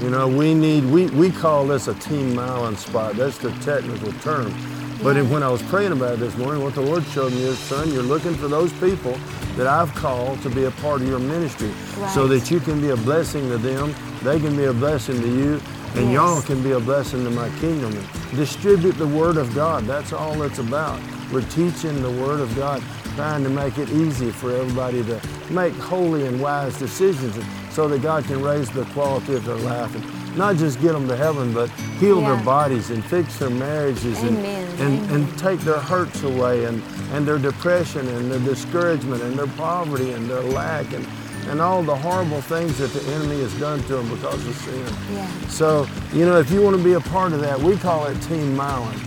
You 0.00 0.08
know, 0.08 0.26
we 0.26 0.54
need, 0.54 0.86
we, 0.86 1.08
we 1.08 1.30
call 1.30 1.66
this 1.66 1.86
a 1.86 1.92
team 1.92 2.32
miling 2.32 2.78
spot. 2.78 3.16
That's 3.16 3.36
the 3.36 3.50
technical 3.60 4.10
term. 4.20 4.54
But 5.02 5.22
when 5.26 5.42
I 5.42 5.50
was 5.50 5.62
praying 5.64 5.92
about 5.92 6.14
it 6.14 6.20
this 6.20 6.34
morning, 6.38 6.62
what 6.62 6.74
the 6.74 6.80
Lord 6.80 7.04
showed 7.08 7.34
me 7.34 7.42
is, 7.42 7.58
son, 7.58 7.92
you're 7.92 8.02
looking 8.02 8.34
for 8.34 8.48
those 8.48 8.72
people 8.80 9.18
that 9.56 9.66
I've 9.66 9.94
called 9.94 10.40
to 10.44 10.48
be 10.48 10.64
a 10.64 10.70
part 10.70 11.02
of 11.02 11.08
your 11.08 11.18
ministry 11.18 11.72
so 12.14 12.26
that 12.28 12.50
you 12.50 12.58
can 12.58 12.80
be 12.80 12.88
a 12.88 12.96
blessing 12.96 13.50
to 13.50 13.58
them, 13.58 13.94
they 14.22 14.40
can 14.40 14.56
be 14.56 14.64
a 14.64 14.72
blessing 14.72 15.20
to 15.20 15.28
you, 15.28 15.60
and 15.94 16.12
y'all 16.12 16.42
can 16.42 16.62
be 16.62 16.72
a 16.72 16.80
blessing 16.80 17.24
to 17.24 17.30
my 17.30 17.48
kingdom. 17.60 17.92
And 17.92 18.36
distribute 18.36 18.92
the 18.92 19.06
Word 19.06 19.36
of 19.36 19.54
God. 19.54 19.84
That's 19.84 20.12
all 20.12 20.42
it's 20.42 20.58
about. 20.58 21.00
We're 21.32 21.42
teaching 21.42 22.02
the 22.02 22.10
Word 22.10 22.40
of 22.40 22.54
God, 22.56 22.82
trying 23.14 23.44
to 23.44 23.50
make 23.50 23.78
it 23.78 23.88
easy 23.90 24.30
for 24.30 24.50
everybody 24.54 25.02
to 25.04 25.20
make 25.50 25.72
holy 25.74 26.26
and 26.26 26.40
wise 26.40 26.78
decisions 26.78 27.38
so 27.72 27.88
that 27.88 28.02
God 28.02 28.24
can 28.24 28.42
raise 28.42 28.70
the 28.70 28.84
quality 28.86 29.34
of 29.34 29.44
their 29.44 29.56
life 29.56 29.94
and 29.94 30.36
not 30.36 30.56
just 30.56 30.80
get 30.80 30.92
them 30.92 31.06
to 31.08 31.16
heaven, 31.16 31.52
but 31.54 31.70
heal 32.00 32.20
Yeah. 32.20 32.34
their 32.34 32.44
bodies 32.44 32.90
and 32.90 33.04
fix 33.04 33.38
their 33.38 33.50
marriages 33.50 34.20
and, 34.22 34.36
and, 34.38 34.80
Amen. 34.80 35.10
and 35.10 35.38
take 35.38 35.60
their 35.60 35.78
hurts 35.78 36.22
away 36.24 36.64
and, 36.64 36.82
and 37.12 37.26
their 37.26 37.38
depression 37.38 38.06
and 38.08 38.30
their 38.32 38.40
discouragement 38.40 39.22
and 39.22 39.38
their 39.38 39.46
poverty 39.46 40.10
and 40.12 40.28
their 40.28 40.42
lack 40.42 40.92
and, 40.92 41.06
and 41.48 41.60
all 41.60 41.82
the 41.82 41.94
horrible 41.94 42.40
things 42.40 42.78
that 42.78 42.92
the 42.92 43.02
enemy 43.14 43.40
has 43.40 43.52
done 43.60 43.80
to 43.84 43.96
them 43.96 44.08
because 44.10 44.46
of 44.46 44.54
sin. 44.56 44.86
Yeah. 45.14 45.28
So, 45.48 45.86
you 46.12 46.24
know, 46.26 46.38
if 46.38 46.50
you 46.50 46.62
want 46.62 46.76
to 46.76 46.82
be 46.82 46.94
a 46.94 47.00
part 47.00 47.32
of 47.32 47.40
that, 47.40 47.58
we 47.58 47.76
call 47.76 48.06
it 48.06 48.14
Team 48.22 48.56
Mylon. 48.56 48.98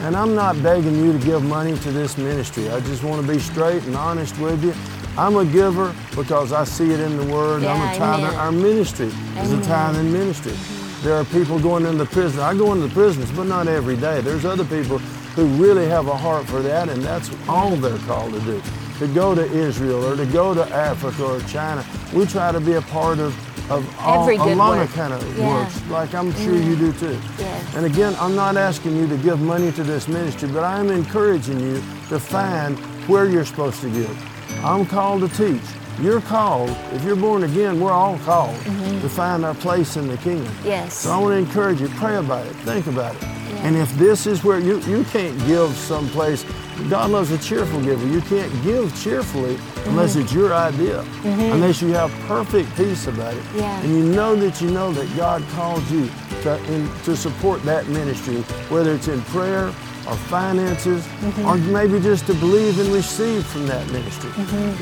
And 0.00 0.16
I'm 0.16 0.34
not 0.34 0.62
begging 0.62 0.96
you 1.04 1.12
to 1.12 1.18
give 1.18 1.42
money 1.42 1.76
to 1.78 1.90
this 1.90 2.16
ministry. 2.18 2.70
I 2.70 2.80
just 2.80 3.02
want 3.02 3.24
to 3.24 3.32
be 3.32 3.38
straight 3.38 3.82
and 3.84 3.96
honest 3.96 4.38
with 4.38 4.62
you. 4.64 4.72
I'm 5.16 5.36
a 5.36 5.44
giver 5.44 5.92
because 6.14 6.52
I 6.52 6.62
see 6.64 6.92
it 6.92 7.00
in 7.00 7.16
the 7.16 7.24
Word. 7.34 7.64
I'm 7.64 7.76
Yeah, 7.80 7.92
a 7.92 7.96
tither. 7.98 8.26
amen. 8.28 8.38
Our 8.38 8.52
ministry 8.52 9.06
is 9.06 9.14
a 9.16 9.40
Amen. 9.40 9.62
tithing 9.62 10.12
ministry. 10.12 10.52
Mm-hmm. 10.52 11.04
There 11.04 11.16
are 11.16 11.24
people 11.26 11.58
going 11.58 11.84
into 11.86 12.04
prison. 12.06 12.40
I 12.40 12.54
go 12.54 12.72
into 12.72 12.86
the 12.86 12.94
prisons, 12.94 13.30
but 13.32 13.44
not 13.44 13.66
every 13.68 13.96
day. 13.96 14.20
There's 14.20 14.44
other 14.44 14.64
people 14.64 14.98
who 15.34 15.46
really 15.62 15.86
have 15.88 16.06
a 16.08 16.16
heart 16.16 16.46
for 16.46 16.60
that, 16.62 16.88
and 16.88 17.02
that's 17.02 17.30
all 17.48 17.70
they're 17.76 17.98
called 18.06 18.34
to 18.34 18.40
do. 18.40 18.62
To 18.98 19.06
go 19.08 19.34
to 19.34 19.44
Israel 19.44 20.04
or 20.04 20.16
to 20.16 20.26
go 20.26 20.54
to 20.54 20.64
Africa 20.74 21.24
or 21.24 21.40
China. 21.42 21.84
We 22.12 22.26
try 22.26 22.50
to 22.50 22.60
be 22.60 22.72
a 22.72 22.82
part 22.82 23.18
of, 23.20 23.32
of 23.70 23.86
all, 24.00 24.28
a 24.28 24.54
lot 24.54 24.78
work. 24.78 24.88
of 24.88 24.94
kind 24.94 25.12
of 25.12 25.38
Yeah. 25.38 25.46
works, 25.54 25.80
like 25.88 26.14
I'm 26.14 26.32
sure 26.34 26.56
you 26.56 26.74
do 26.74 26.92
too. 26.92 27.16
Yes. 27.38 27.74
And 27.76 27.86
again, 27.86 28.16
I'm 28.18 28.34
not 28.34 28.56
asking 28.56 28.96
you 28.96 29.06
to 29.06 29.16
give 29.18 29.40
money 29.40 29.70
to 29.72 29.84
this 29.84 30.08
ministry, 30.08 30.48
but 30.48 30.64
I 30.64 30.80
am 30.80 30.90
encouraging 30.90 31.60
you 31.60 31.82
to 32.08 32.18
find 32.18 32.76
where 33.08 33.26
you're 33.26 33.44
supposed 33.44 33.80
to 33.82 33.90
give. 33.90 34.64
I'm 34.64 34.84
called 34.84 35.20
to 35.20 35.28
teach. 35.36 35.62
You're 36.00 36.20
called, 36.20 36.70
if 36.92 37.04
you're 37.04 37.16
born 37.16 37.44
again, 37.44 37.78
we're 37.80 37.92
all 37.92 38.18
called 38.18 38.56
to 38.64 39.08
find 39.08 39.44
our 39.44 39.54
place 39.54 39.96
in 39.96 40.08
the 40.08 40.16
kingdom. 40.18 40.46
Mm-hmm. 40.54 40.66
Yes. 40.68 40.94
So 40.94 41.10
I 41.12 41.18
want 41.18 41.32
to 41.34 41.38
encourage 41.38 41.80
you, 41.80 41.88
pray 41.88 42.16
about 42.16 42.46
it, 42.46 42.54
think 42.64 42.86
about 42.88 43.14
it. 43.16 43.22
And 43.64 43.76
if 43.76 43.92
this 43.94 44.26
is 44.26 44.44
where 44.44 44.58
you, 44.60 44.80
you 44.82 45.04
can't 45.04 45.36
give 45.46 45.70
someplace, 45.76 46.44
God 46.88 47.10
loves 47.10 47.30
a 47.32 47.38
cheerful 47.38 47.82
giver. 47.82 48.06
You 48.06 48.20
can't 48.22 48.52
give 48.62 48.94
cheerfully 49.02 49.54
mm-hmm. 49.56 49.90
unless 49.90 50.12
Mm-hmm. 50.14 50.22
it's 50.24 50.32
your 50.32 50.54
idea, 50.54 51.02
mm-hmm. 51.02 51.52
unless 51.52 51.82
you 51.82 51.88
have 51.88 52.10
perfect 52.26 52.74
peace 52.76 53.06
about 53.06 53.34
it. 53.34 53.42
Yeah. 53.54 53.80
And 53.80 53.90
you 53.90 54.04
know 54.04 54.34
that 54.36 54.60
you 54.60 54.70
know 54.70 54.92
that 54.92 55.16
God 55.16 55.42
called 55.54 55.82
you 55.90 56.08
to, 56.42 56.56
in, 56.72 56.88
to 57.04 57.16
support 57.16 57.62
that 57.64 57.86
ministry, 57.88 58.36
whether 58.70 58.94
it's 58.94 59.08
in 59.08 59.20
prayer 59.22 59.66
or 60.08 60.16
finances, 60.30 61.04
or 61.06 61.10
mm-hmm. 61.10 61.72
maybe 61.72 62.00
just 62.00 62.26
to 62.26 62.34
believe 62.34 62.78
and 62.80 62.88
receive 62.90 63.44
from 63.46 63.66
that 63.66 63.86
ministry. 63.90 64.30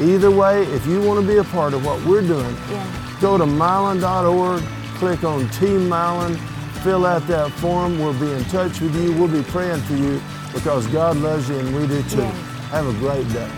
Either 0.04 0.30
way, 0.30 0.62
if 0.66 0.86
you 0.86 1.00
want 1.02 1.20
to 1.20 1.26
be 1.26 1.38
a 1.38 1.44
part 1.44 1.74
of 1.74 1.84
what 1.84 2.00
we're 2.04 2.20
doing, 2.22 2.54
Yeah. 2.70 3.18
go 3.20 3.36
to 3.38 3.44
mylon.org, 3.44 4.62
click 4.98 5.24
on 5.24 5.48
Team 5.50 5.88
Mylon, 5.88 6.36
fill 6.84 7.04
out 7.04 7.26
that 7.26 7.50
form. 7.52 7.98
We'll 7.98 8.12
be 8.14 8.30
in 8.30 8.44
touch 8.44 8.80
with 8.80 8.94
you. 9.02 9.10
We'll 9.12 9.26
be 9.28 9.42
praying 9.42 9.80
for 9.82 9.94
you 9.96 10.20
because 10.56 10.86
God 10.86 11.18
loves 11.18 11.50
you 11.50 11.58
and 11.58 11.76
we 11.76 11.86
do 11.86 12.02
too. 12.04 12.22
Have 12.72 12.86
a 12.86 12.92
great 12.94 13.28
day. 13.28 13.50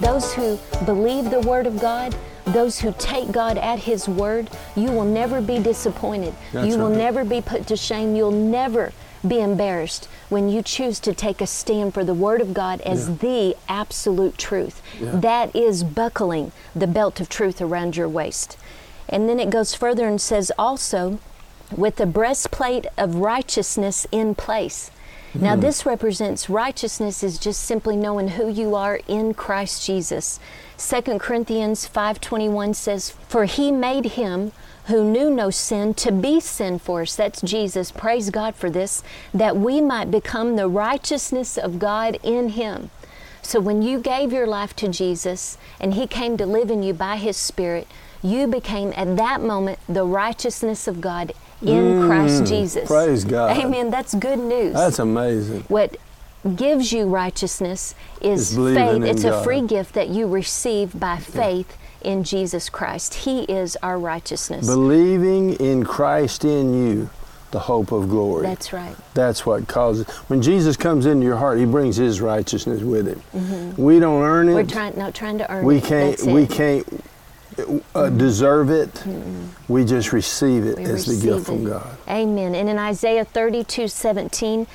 Those 0.00 0.32
who 0.32 0.58
believe 0.86 1.30
the 1.30 1.42
Word 1.46 1.66
of 1.66 1.78
God, 1.78 2.16
those 2.46 2.80
who 2.80 2.94
take 2.98 3.30
God 3.30 3.58
at 3.58 3.78
His 3.78 4.08
Word, 4.08 4.48
you 4.76 4.90
will 4.90 5.04
never 5.04 5.42
be 5.42 5.58
disappointed. 5.58 6.32
That's 6.52 6.68
you 6.68 6.78
will 6.78 6.88
never 6.88 7.26
be 7.26 7.42
put 7.42 7.66
to 7.66 7.76
shame. 7.76 8.16
You'll 8.16 8.30
never 8.30 8.94
be 9.26 9.40
embarrassed 9.40 10.08
when 10.28 10.48
you 10.48 10.62
choose 10.62 11.00
to 11.00 11.14
take 11.14 11.40
a 11.40 11.46
stand 11.46 11.94
for 11.94 12.04
the 12.04 12.14
Word 12.14 12.40
of 12.40 12.54
God 12.54 12.80
as 12.82 13.08
Yeah. 13.08 13.14
the 13.20 13.56
absolute 13.68 14.38
truth. 14.38 14.82
Yeah. 15.00 15.10
That 15.12 15.54
is 15.54 15.82
buckling 15.82 16.52
the 16.74 16.86
belt 16.86 17.20
of 17.20 17.28
truth 17.28 17.60
around 17.60 17.96
your 17.96 18.08
waist. 18.08 18.56
And 19.08 19.28
then 19.28 19.40
it 19.40 19.50
goes 19.50 19.74
further 19.74 20.06
and 20.06 20.20
says 20.20 20.50
also, 20.58 21.18
with 21.74 21.96
the 21.96 22.06
breastplate 22.06 22.86
of 22.96 23.16
righteousness 23.16 24.06
in 24.12 24.34
place. 24.34 24.90
Now, 25.34 25.54
hmm. 25.56 25.60
this 25.62 25.84
represents 25.84 26.48
righteousness 26.48 27.22
is 27.24 27.38
just 27.38 27.62
simply 27.62 27.96
knowing 27.96 28.28
who 28.28 28.48
you 28.48 28.74
are 28.76 29.00
in 29.08 29.34
Christ 29.34 29.84
Jesus. 29.84 30.38
2 30.78 31.18
Corinthians 31.18 31.86
5:21 31.86 32.74
says, 32.74 33.14
"For 33.28 33.44
he 33.44 33.72
made 33.72 34.04
him 34.12 34.52
who 34.86 35.04
knew 35.04 35.30
no 35.30 35.50
sin 35.50 35.94
to 35.94 36.12
be 36.12 36.40
sin 36.40 36.78
for 36.78 37.02
us." 37.02 37.14
That's 37.14 37.40
Jesus. 37.40 37.90
Praise 37.90 38.30
God 38.30 38.54
for 38.54 38.70
this, 38.70 39.02
that 39.32 39.56
we 39.56 39.80
might 39.80 40.10
become 40.10 40.56
the 40.56 40.68
righteousness 40.68 41.56
of 41.56 41.78
God 41.78 42.18
in 42.22 42.50
him. 42.50 42.90
So 43.42 43.60
when 43.60 43.82
you 43.82 43.98
gave 43.98 44.32
your 44.32 44.46
life 44.46 44.74
to 44.76 44.88
Jesus 44.88 45.58
and 45.78 45.94
he 45.94 46.06
came 46.06 46.36
to 46.38 46.46
live 46.46 46.70
in 46.70 46.82
you 46.82 46.94
by 46.94 47.16
his 47.16 47.36
spirit, 47.36 47.86
you 48.22 48.46
became 48.46 48.92
at 48.96 49.16
that 49.18 49.42
moment 49.42 49.78
the 49.86 50.04
righteousness 50.04 50.88
of 50.88 51.00
God 51.00 51.32
in 51.60 52.06
Christ 52.06 52.46
Jesus. 52.46 52.84
Mm, 52.84 53.06
praise 53.06 53.24
God. 53.24 53.56
Amen. 53.58 53.90
That's 53.90 54.14
good 54.14 54.38
news. 54.38 54.72
That's 54.72 54.98
amazing. 54.98 55.64
what 55.68 55.96
gives 56.56 56.92
you 56.92 57.06
righteousness 57.06 57.94
is 58.20 58.54
faith. 58.54 59.02
It's 59.02 59.24
a 59.24 59.30
God. 59.30 59.44
free 59.44 59.60
gift 59.62 59.94
that 59.94 60.08
you 60.08 60.26
receive 60.26 60.98
by 60.98 61.18
faith 61.18 61.76
in 62.04 62.24
Jesus 62.24 62.68
Christ. 62.68 63.14
He 63.14 63.42
is 63.44 63.76
our 63.82 63.98
righteousness. 63.98 64.66
Believing 64.66 65.54
in 65.54 65.84
Christ 65.84 66.44
in 66.44 66.74
you, 66.74 67.10
the 67.50 67.60
hope 67.60 67.92
of 67.92 68.08
glory. 68.08 68.42
That's 68.42 68.72
right. 68.72 68.96
That's 69.14 69.46
what 69.46 69.68
causes. 69.68 70.08
When 70.28 70.42
Jesus 70.42 70.76
comes 70.76 71.06
into 71.06 71.24
your 71.24 71.36
heart, 71.36 71.58
He 71.58 71.64
brings 71.64 71.96
His 71.96 72.20
righteousness 72.20 72.82
with 72.82 73.06
Him. 73.06 73.74
We 73.76 74.00
don't 74.00 74.22
earn 74.22 74.48
it. 74.48 74.52
Mm-hmm. 74.52 74.56
We're 74.56 74.66
trying 74.66 74.98
not 74.98 75.14
trying 75.14 75.38
to 75.38 75.50
earn 75.50 75.64
we 75.64 75.76
it. 75.78 75.84
can't. 75.84 76.22
We 76.22 76.42
it. 76.42 76.50
can't 76.50 77.04
uh, 77.94 78.10
deserve 78.10 78.70
it. 78.70 79.04
We 79.68 79.84
just 79.84 80.12
receive 80.12 80.64
it 80.66 80.76
We 80.78 80.84
as 80.84 81.06
the 81.06 81.12
receive 81.12 81.22
gift 81.22 81.46
from. 81.46 81.64
God. 81.64 81.96
Amen. 82.08 82.54
And 82.54 82.68
in 82.68 82.78
Isaiah 82.78 83.24
32 83.24 83.88
17, 83.88 84.66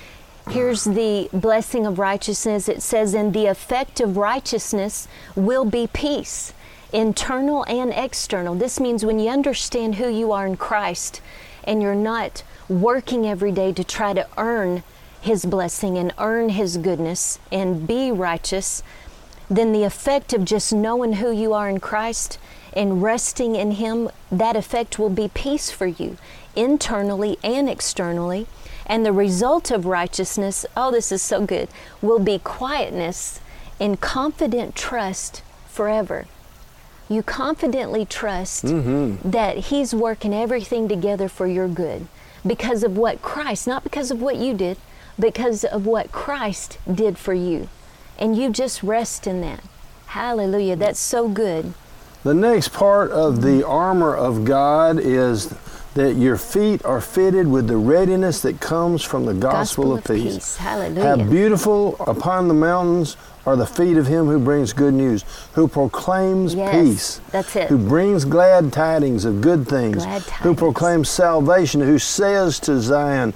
here's 0.50 0.84
the 0.84 1.30
blessing 1.34 1.86
of 1.86 2.00
righteousness. 2.00 2.70
It 2.70 2.82
says, 2.82 3.14
And 3.14 3.34
the 3.34 3.48
effect 3.48 4.00
of 4.00 4.18
righteousness 4.18 5.08
will 5.36 5.66
be 5.66 5.88
peace, 5.88 6.54
internal 6.92 7.66
and 7.68 7.92
external. 7.94 8.56
This 8.56 8.80
means 8.80 9.06
when 9.06 9.20
you 9.20 9.30
understand 9.30 9.96
who 9.96 10.10
you 10.10 10.32
are 10.32 10.48
in 10.48 10.58
Christ 10.58 11.22
and 11.64 11.82
you're 11.82 11.96
not 11.96 12.44
working 12.68 13.26
every 13.26 13.52
day 13.52 13.74
to 13.74 13.84
try 13.84 14.14
to 14.14 14.28
earn 14.38 14.84
His 15.22 15.46
blessing 15.46 15.98
and 15.98 16.14
earn 16.18 16.50
His 16.50 16.78
goodness 16.78 17.40
and 17.52 17.88
be 17.88 18.12
righteous, 18.12 18.84
then 19.50 19.72
the 19.72 19.84
effect 19.84 20.34
of 20.34 20.46
just 20.46 20.72
knowing 20.74 21.14
who 21.14 21.32
you 21.32 21.54
are 21.54 21.70
in 21.70 21.80
Christ 21.80 22.38
and 22.74 23.02
resting 23.02 23.56
in 23.56 23.72
Him, 23.72 24.10
that 24.32 24.56
effect 24.56 25.00
will 25.00 25.10
be 25.10 25.28
peace 25.28 25.72
for 25.72 25.88
you, 25.88 26.18
internally 26.56 27.38
and 27.44 27.70
externally. 27.70 28.48
And 28.86 29.06
the 29.06 29.12
result 29.12 29.70
of 29.70 29.86
righteousness, 29.86 30.66
oh, 30.76 30.92
this 30.92 31.12
is 31.12 31.22
so 31.22 31.46
good, 31.46 31.70
will 32.02 32.20
be 32.20 32.40
quietness 32.40 33.40
and 33.80 34.02
confident 34.02 34.76
trust 34.76 35.44
forever. 35.68 36.26
You 37.10 37.24
confidently 37.24 38.06
trust 38.06 38.66
mm-hmm. 38.66 39.30
that 39.30 39.58
He's 39.58 39.96
working 39.96 40.34
everything 40.34 40.88
together 40.88 41.28
for 41.28 41.48
your 41.48 41.68
good 41.68 42.08
because 42.46 42.84
of 42.84 42.98
what 42.98 43.22
Christ, 43.22 43.68
not 43.68 43.84
because 43.84 44.12
of 44.12 44.22
what 44.22 44.36
you 44.36 44.54
did, 44.54 44.78
because 45.20 45.64
of 45.64 45.86
what 45.86 46.12
Christ 46.12 46.78
did 46.92 47.18
for 47.18 47.34
you. 47.34 47.68
And 48.18 48.38
you 48.38 48.52
just 48.52 48.84
rest 48.84 49.26
in 49.26 49.42
that. 49.42 49.64
Hallelujah. 50.08 50.76
That's 50.76 51.00
so 51.00 51.28
good. 51.28 51.74
The 52.24 52.34
next 52.34 52.74
part 52.74 53.12
of 53.12 53.42
the 53.42 53.66
armor 53.66 54.16
of 54.16 54.46
God 54.46 55.00
is 55.00 55.54
that 55.94 56.16
your 56.16 56.38
feet 56.38 56.84
are 56.86 57.02
fitted 57.02 57.48
with 57.48 57.68
the 57.68 57.78
readiness 57.78 58.42
that 58.42 58.60
comes 58.60 59.04
from 59.04 59.26
the 59.26 59.34
gospel, 59.34 59.96
of, 59.96 60.04
peace. 60.04 60.58
Hallelujah. 60.58 61.18
How 61.18 61.24
beautiful 61.24 61.96
upon 62.00 62.48
the 62.48 62.54
mountains 62.54 63.18
are 63.46 63.56
the 63.56 63.66
feet 63.66 63.98
of 63.98 64.08
him 64.08 64.26
who 64.28 64.40
brings 64.40 64.74
good 64.74 64.94
news, 64.94 65.24
who 65.54 65.68
proclaims 65.68 66.54
Yes, 66.54 66.72
peace, 66.72 67.22
that's 67.32 67.56
it. 67.56 67.68
who 67.70 67.78
brings 67.78 68.26
glad 68.26 68.72
tidings 68.74 69.26
of 69.26 69.42
good 69.42 69.68
things, 69.68 70.06
who 70.42 70.54
proclaims 70.54 71.10
salvation, 71.10 71.82
who 71.82 71.98
says 72.00 72.60
to 72.62 72.80
Zion, 72.80 73.34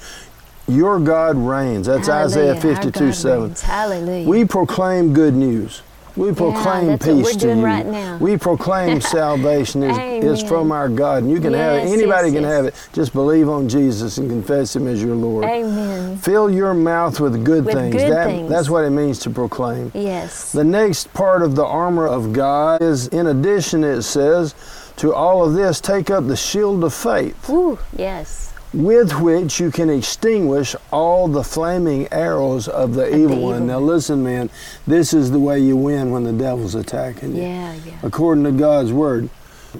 Your 0.67 0.99
God 0.99 1.35
reigns. 1.37 1.87
That's 1.87 2.07
Hallelujah. 2.07 2.51
Isaiah 2.53 2.75
52 2.75 3.13
7. 3.13 3.55
Hallelujah. 3.55 4.27
We 4.27 4.45
proclaim 4.45 5.13
good 5.13 5.33
news. 5.33 5.81
We 6.15 6.31
proclaim 6.31 6.87
what 6.87 7.01
peace 7.01 7.35
to 7.37 7.55
you. 7.55 7.65
right. 7.65 8.19
We 8.19 8.37
proclaim 8.37 9.01
salvation 9.01 9.81
is, 9.83 10.23
is 10.41 10.47
from 10.47 10.71
our 10.71 10.87
God. 10.87 11.23
And 11.23 11.31
you 11.31 11.39
can 11.39 11.53
have 11.53 11.77
it. 11.77 11.87
Anybody 11.91 12.27
yes, 12.27 12.33
can 12.35 12.43
yes. 12.43 12.51
have 12.51 12.65
it. 12.65 12.89
Just 12.93 13.13
believe 13.13 13.49
on 13.49 13.67
Jesus 13.67 14.17
and 14.19 14.29
confess 14.29 14.75
Him 14.75 14.87
as 14.87 15.01
your 15.01 15.15
Lord. 15.15 15.45
Amen. 15.45 16.17
Fill 16.17 16.51
your 16.51 16.73
mouth 16.75 17.19
with 17.19 17.43
good 17.43 17.65
With 17.65 17.73
things. 17.73 17.95
good 17.95 18.11
That- 18.11 18.27
things. 18.27 18.49
That's 18.49 18.69
what 18.69 18.85
it 18.85 18.91
means 18.91 19.19
to 19.19 19.31
proclaim. 19.31 19.91
Yes. 19.95 20.51
The 20.51 20.63
next 20.63 21.11
part 21.13 21.41
of 21.41 21.55
the 21.55 21.65
armor 21.65 22.07
of 22.07 22.31
God 22.31 22.81
is, 22.83 23.07
in 23.07 23.27
addition, 23.27 23.83
it 23.83 24.03
says, 24.03 24.53
to 24.97 25.13
all 25.13 25.43
of 25.43 25.55
this, 25.55 25.81
take 25.81 26.11
up 26.11 26.27
the 26.27 26.35
shield 26.37 26.83
of 26.83 26.93
faith, 26.93 27.49
Woo. 27.49 27.79
Yes. 27.97 28.52
With 28.73 29.19
which 29.19 29.59
you 29.59 29.69
can 29.69 29.89
extinguish 29.89 30.75
all 30.91 31.27
the 31.27 31.43
flaming 31.43 32.07
arrows 32.11 32.67
of 32.67 32.95
the 32.95 33.07
evil 33.07 33.23
evil 33.23 33.43
one. 33.43 33.67
Now, 33.67 33.79
listen, 33.79 34.23
man, 34.23 34.49
this 34.87 35.13
is 35.13 35.31
the 35.31 35.39
way 35.39 35.59
you 35.59 35.77
win 35.77 36.11
when 36.11 36.23
the 36.23 36.33
devil's 36.33 36.75
attacking 36.75 37.35
you. 37.35 37.43
Yeah, 37.43 37.75
yeah. 37.85 37.99
According 38.01 38.43
to 38.45 38.51
God's 38.51 38.91
word, 38.91 39.29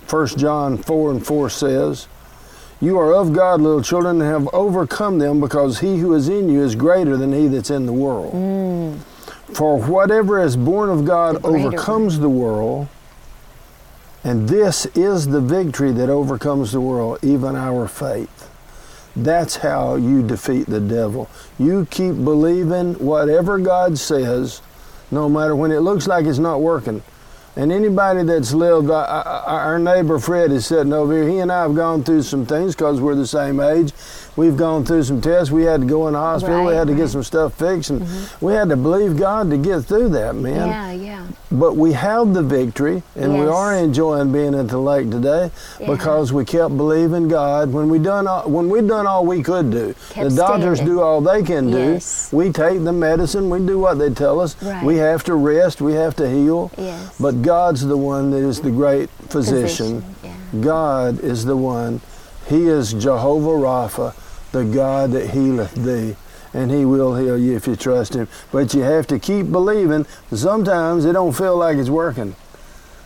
1 0.10 0.28
John 0.28 0.78
4 0.78 1.12
and 1.12 1.26
4 1.26 1.50
says, 1.50 2.08
You 2.80 3.00
are 3.00 3.14
of 3.14 3.34
God, 3.34 3.62
little 3.62 3.82
children, 3.82 4.22
and 4.22 4.30
have 4.30 4.48
overcome 4.54 5.20
them, 5.20 5.40
because 5.40 5.80
he 5.80 5.98
who 5.98 6.14
is 6.14 6.30
in 6.30 6.50
you 6.50 6.62
is 6.62 6.76
greater 6.76 7.18
than 7.18 7.34
he 7.34 7.48
that's 7.48 7.72
in 7.72 7.86
the 7.86 7.94
world. 7.94 8.34
For 9.54 9.80
whatever 9.80 10.40
is 10.40 10.56
born 10.56 10.90
of 10.90 11.06
God 11.06 11.36
Mm. 11.36 11.42
The 11.42 11.48
overcomes 11.48 12.20
the 12.20 12.30
world, 12.30 12.88
and 14.24 14.48
this 14.48 14.86
is 14.96 15.28
the 15.28 15.42
victory 15.42 15.92
that 15.92 16.10
overcomes 16.10 16.72
the 16.72 16.82
world, 16.82 17.20
even 17.22 17.56
our 17.56 17.88
faith. 17.88 18.50
That's 19.16 19.58
how 19.58 19.96
you 19.96 20.24
defeat 20.24 20.66
the 20.66 20.80
devil. 20.80 21.30
You 21.60 21.88
keep 21.92 22.16
believing 22.16 22.96
whatever 22.96 23.60
God 23.60 23.98
says, 23.98 24.62
no 25.12 25.30
matter 25.30 25.56
when 25.56 25.72
it 25.72 25.82
looks 25.82 26.08
like 26.08 26.26
it's 26.26 26.40
not 26.40 26.62
working. 26.62 27.04
And 27.56 27.72
anybody 27.72 28.24
that's 28.24 28.52
lived, 28.52 28.90
I, 28.90 29.04
I, 29.04 29.44
our 29.66 29.78
neighbor 29.80 30.18
Fred 30.18 30.52
is 30.52 30.66
sitting 30.66 30.92
over 30.92 31.14
here. 31.14 31.30
He 31.30 31.38
and 31.38 31.52
I 31.52 31.62
have 31.62 31.76
gone 31.76 32.04
through 32.04 32.24
some 32.24 32.48
things 32.48 32.76
because 32.76 33.00
we're 33.00 33.14
the 33.14 33.28
same 33.28 33.60
age. 33.60 33.94
We've 34.36 34.58
gone 34.58 34.84
through 34.84 35.04
some 35.04 35.22
tests. 35.22 35.52
We 35.52 35.62
had 35.62 35.82
to 35.82 35.86
go 35.88 36.08
in 36.08 36.14
the 36.14 36.20
hospital. 36.20 36.66
we 36.66 36.74
had 36.74 36.88
to 36.88 36.94
get 36.96 37.02
right. 37.02 37.06
Mm-hmm. 37.10 37.12
some 37.12 37.24
stuff 37.24 37.54
fixed, 37.54 37.92
and 37.92 38.04
we 38.42 38.54
had 38.54 38.70
to 38.70 38.76
believe 38.76 39.16
God 39.16 39.52
to 39.52 39.58
get 39.58 39.82
through 39.82 40.10
that, 40.10 40.34
man. 40.36 40.68
Yeah, 40.68 40.92
yeah. 40.94 41.28
But 41.52 41.76
we 41.76 41.94
have 41.94 42.34
the 42.34 42.42
victory, 42.42 43.04
and 43.16 43.38
we 43.38 43.46
are 43.46 43.76
enjoying 43.78 44.32
being 44.32 44.56
at 44.56 44.70
the 44.70 44.80
lake 44.80 45.12
today 45.12 45.52
Yeah. 45.80 45.86
because 45.92 46.34
we 46.34 46.46
kept 46.46 46.76
believing 46.76 47.28
God. 47.28 47.72
When 47.72 47.90
we 47.90 48.00
done 48.00 48.26
all, 48.26 48.50
when 48.50 48.70
we 48.70 48.82
done 48.82 49.06
all 49.06 49.24
we 49.28 49.44
could 49.44 49.70
do, 49.70 49.94
Kept 50.10 50.32
the 50.32 50.36
doctors 50.36 50.80
standing. 50.80 50.96
do 50.96 51.02
all 51.04 51.22
they 51.22 51.44
can 51.44 51.70
do. 51.70 51.78
Yes. 51.78 52.34
We 52.34 52.52
take 52.52 52.84
the 52.84 52.92
medicine. 52.94 53.52
We 53.52 53.60
do 53.60 53.78
what 53.78 54.00
they 54.00 54.10
tell 54.12 54.40
us. 54.40 54.60
Right. 54.64 54.84
We 54.84 54.96
have 54.96 55.24
to 55.26 55.36
rest. 55.36 55.80
We 55.80 55.94
have 55.94 56.16
to 56.16 56.28
heal. 56.28 56.72
Yes. 56.76 57.16
But 57.20 57.43
God's 57.44 57.86
the 57.86 57.98
one 57.98 58.32
that 58.32 58.38
is 58.38 58.62
the 58.62 58.72
great 58.72 59.10
physician. 59.10 60.02
Physician, 60.02 60.16
yeah. 60.24 60.62
God 60.62 61.20
is 61.20 61.46
the 61.46 61.58
one. 61.58 62.02
He 62.48 62.68
is 62.68 62.94
Jehovah 62.94 63.50
Rapha, 63.50 64.16
the 64.52 64.64
God 64.66 65.12
that 65.12 65.32
healeth 65.32 65.76
thee. 65.76 66.16
And 66.54 66.70
he 66.72 66.86
will 66.86 67.16
heal 67.16 67.38
you 67.38 67.56
if 67.56 67.66
you 67.68 67.76
trust 67.76 68.14
him. 68.14 68.28
But 68.52 68.74
you 68.74 68.82
have 68.82 69.08
to 69.08 69.20
keep 69.20 69.52
believing. 69.52 70.06
Sometimes 70.32 71.06
it 71.06 71.14
don't 71.14 71.34
feel 71.34 71.58
like 71.58 71.78
it's 71.78 71.90
working. 71.90 72.36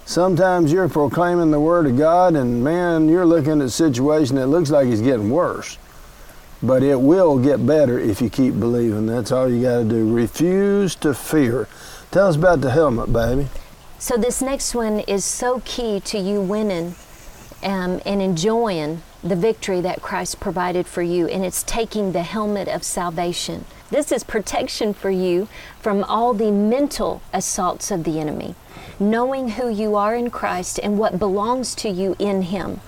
Sometimes 0.05 0.71
you're 0.71 0.89
proclaiming 0.89 1.51
the 1.51 1.59
word 1.59 1.85
of 1.85 1.97
God 1.97 2.35
and 2.35 2.63
man, 2.63 3.09
you're 3.09 3.25
looking 3.25 3.59
at 3.61 3.67
a 3.67 3.69
situation 3.69 4.35
that 4.37 4.47
looks 4.47 4.69
like 4.69 4.87
it's 4.87 5.01
getting 5.01 5.29
worse. 5.29 5.77
But 6.61 6.81
it 6.81 6.99
will 6.99 7.37
get 7.39 7.65
better 7.65 7.99
if 7.99 8.21
you 8.21 8.29
keep 8.29 8.59
believing. 8.59 9.05
That's 9.05 9.31
all 9.31 9.49
you 9.49 9.61
got 9.61 9.79
to 9.79 9.83
do. 9.83 10.13
Refuse 10.13 10.95
to 10.95 11.13
fear. 11.13 11.67
Tell 12.11 12.27
us 12.27 12.35
about 12.35 12.61
the 12.61 12.71
helmet, 12.71 13.13
baby. 13.13 13.47
So 13.99 14.15
this 14.15 14.43
next 14.43 14.75
one 14.75 14.99
is 15.01 15.25
so 15.25 15.61
key 15.65 15.99
to 16.01 16.19
you 16.19 16.39
winning 16.39 16.95
um, 17.63 17.99
and 18.05 18.21
enjoying 18.21 19.01
the 19.23 19.35
victory 19.35 19.81
that 19.81 20.03
Christ 20.03 20.39
provided 20.39 20.85
for 20.85 21.01
you, 21.01 21.27
and 21.27 21.43
it's 21.43 21.63
taking 21.63 22.11
the 22.11 22.21
helmet 22.21 22.67
of 22.67 22.83
salvation. 22.83 23.65
This 23.89 24.11
is 24.11 24.23
protection 24.23 24.93
for 24.93 25.09
you 25.09 25.47
from 25.81 26.03
all 26.03 26.35
the 26.35 26.51
mental 26.51 27.23
assaults 27.33 27.89
of 27.89 28.03
the 28.03 28.19
enemy, 28.19 28.53
knowing 28.99 29.49
who 29.51 29.67
you 29.67 29.95
are 29.95 30.13
in 30.13 30.29
Christ 30.29 30.79
and 30.81 30.99
what 30.99 31.17
belongs 31.17 31.73
to 31.75 31.89
you 31.89 32.15
in 32.19 32.43
Him. 32.43 32.81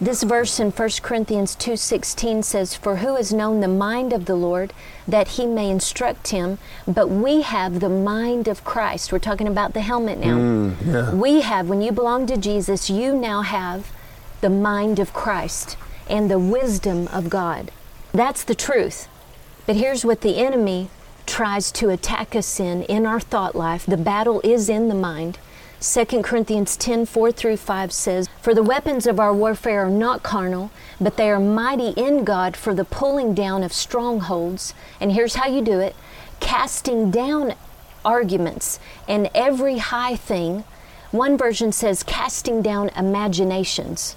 This 0.00 0.24
verse 0.24 0.58
in 0.58 0.72
1 0.72 1.02
Corinthians 1.02 1.54
2:16 1.54 2.42
says, 2.42 2.74
"For 2.74 2.96
who 2.96 3.14
has 3.14 3.32
known 3.32 3.60
the 3.60 3.68
mind 3.68 4.12
of 4.12 4.24
the 4.24 4.34
Lord 4.34 4.72
that 5.06 5.28
he 5.28 5.46
may 5.46 5.70
instruct 5.70 6.28
him? 6.28 6.58
But 6.86 7.08
we 7.08 7.42
have 7.42 7.78
the 7.78 7.88
mind 7.88 8.48
of 8.48 8.64
Christ." 8.64 9.12
We're 9.12 9.20
talking 9.20 9.46
about 9.46 9.72
the 9.72 9.82
helmet 9.82 10.18
now. 10.18 10.36
Mm, 10.36 10.74
yeah. 10.84 11.14
We 11.14 11.42
have 11.42 11.68
when 11.68 11.80
you 11.80 11.92
belong 11.92 12.26
to 12.26 12.36
Jesus, 12.36 12.90
you 12.90 13.14
now 13.14 13.42
have 13.42 13.92
the 14.40 14.50
mind 14.50 14.98
of 14.98 15.14
Christ 15.14 15.76
and 16.10 16.28
the 16.28 16.40
wisdom 16.40 17.08
of 17.12 17.30
God. 17.30 17.70
That's 18.12 18.42
the 18.42 18.54
truth. 18.54 19.06
But 19.64 19.76
here's 19.76 20.04
what 20.04 20.22
the 20.22 20.38
enemy 20.38 20.90
tries 21.24 21.70
to 21.72 21.90
attack 21.90 22.34
us 22.34 22.58
in 22.58 22.82
in 22.82 23.06
our 23.06 23.20
thought 23.20 23.54
life. 23.54 23.86
The 23.86 23.96
battle 23.96 24.40
is 24.42 24.68
in 24.68 24.88
the 24.88 24.94
mind. 24.94 25.38
2 25.84 26.22
Corinthians 26.22 26.78
10 26.78 27.04
4 27.04 27.30
through 27.30 27.58
5 27.58 27.92
says, 27.92 28.26
For 28.40 28.54
the 28.54 28.62
weapons 28.62 29.06
of 29.06 29.20
our 29.20 29.34
warfare 29.34 29.84
are 29.84 29.90
not 29.90 30.22
carnal, 30.22 30.70
but 30.98 31.18
they 31.18 31.30
are 31.30 31.38
mighty 31.38 31.88
in 31.90 32.24
God 32.24 32.56
for 32.56 32.74
the 32.74 32.86
pulling 32.86 33.34
down 33.34 33.62
of 33.62 33.70
strongholds. 33.70 34.72
And 34.98 35.12
here's 35.12 35.34
how 35.34 35.46
you 35.46 35.60
do 35.60 35.80
it 35.80 35.94
casting 36.40 37.10
down 37.10 37.54
arguments 38.02 38.80
and 39.06 39.28
every 39.34 39.76
high 39.76 40.16
thing. 40.16 40.64
One 41.10 41.36
version 41.36 41.70
says, 41.70 42.02
casting 42.02 42.62
down 42.62 42.88
imaginations 42.96 44.16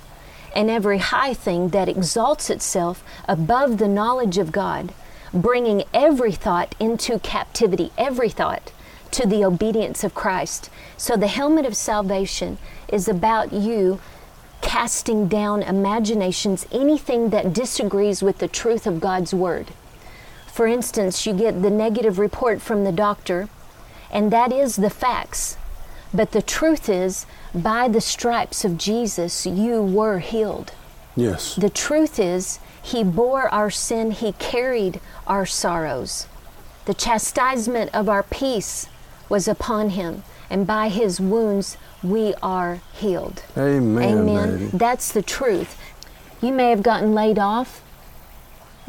and 0.55 0.69
every 0.69 0.99
high 0.99 1.33
thing 1.33 1.69
that 1.69 1.89
exalts 1.89 2.49
itself 2.49 3.03
above 3.27 3.77
the 3.77 3.89
knowledge 3.89 4.37
of 4.37 4.53
God, 4.53 4.93
bringing 5.33 5.83
every 5.93 6.31
thought 6.31 6.75
into 6.79 7.19
captivity, 7.19 7.91
every 7.97 8.29
thought 8.29 8.71
to 9.11 9.27
the 9.27 9.43
obedience 9.43 10.03
of 10.03 10.13
Christ. 10.13 10.69
So 10.97 11.15
the 11.15 11.27
helmet 11.27 11.65
of 11.65 11.75
salvation 11.75 12.57
is 12.87 13.07
about 13.07 13.53
you 13.53 13.99
casting 14.61 15.27
down 15.27 15.63
imaginations, 15.63 16.65
anything 16.71 17.29
that 17.29 17.53
disagrees 17.53 18.21
with 18.21 18.39
the 18.39 18.47
truth 18.47 18.87
of 18.87 18.99
God's 18.99 19.33
Word. 19.33 19.71
For 20.47 20.67
instance, 20.67 21.25
you 21.25 21.33
get 21.33 21.61
the 21.61 21.69
negative 21.69 22.17
report 22.17 22.61
from 22.61 22.83
the 22.83 22.91
doctor, 22.91 23.47
and 24.11 24.31
that 24.31 24.51
is 24.51 24.75
the 24.75 24.89
facts. 24.89 25.57
But 26.13 26.31
the 26.31 26.41
truth 26.41 26.89
is, 26.89 27.25
by 27.53 27.87
the 27.87 28.01
stripes 28.01 28.65
of 28.65 28.77
Jesus, 28.77 29.45
you 29.45 29.81
were 29.83 30.19
healed. 30.19 30.73
Yes. 31.15 31.55
The 31.55 31.69
truth 31.69 32.19
is, 32.19 32.59
He 32.81 33.03
bore 33.03 33.49
our 33.49 33.69
sin, 33.69 34.11
He 34.11 34.31
carried 34.33 34.99
our 35.27 35.45
sorrows. 35.45 36.27
The 36.85 36.93
chastisement 36.93 37.93
of 37.93 38.07
our 38.07 38.23
peace 38.23 38.87
was 39.29 39.47
upon 39.47 39.91
Him, 39.91 40.23
and 40.49 40.65
by 40.65 40.89
His 40.89 41.19
wounds 41.19 41.77
we 42.03 42.33
are 42.41 42.81
healed. 42.93 43.43
Amen. 43.57 44.19
Amen. 44.19 44.65
lady. 44.65 44.77
That's 44.77 45.11
the 45.11 45.21
truth. 45.21 45.79
You 46.41 46.53
may 46.53 46.69
have 46.69 46.83
gotten 46.83 47.13
laid 47.13 47.39
off. 47.39 47.81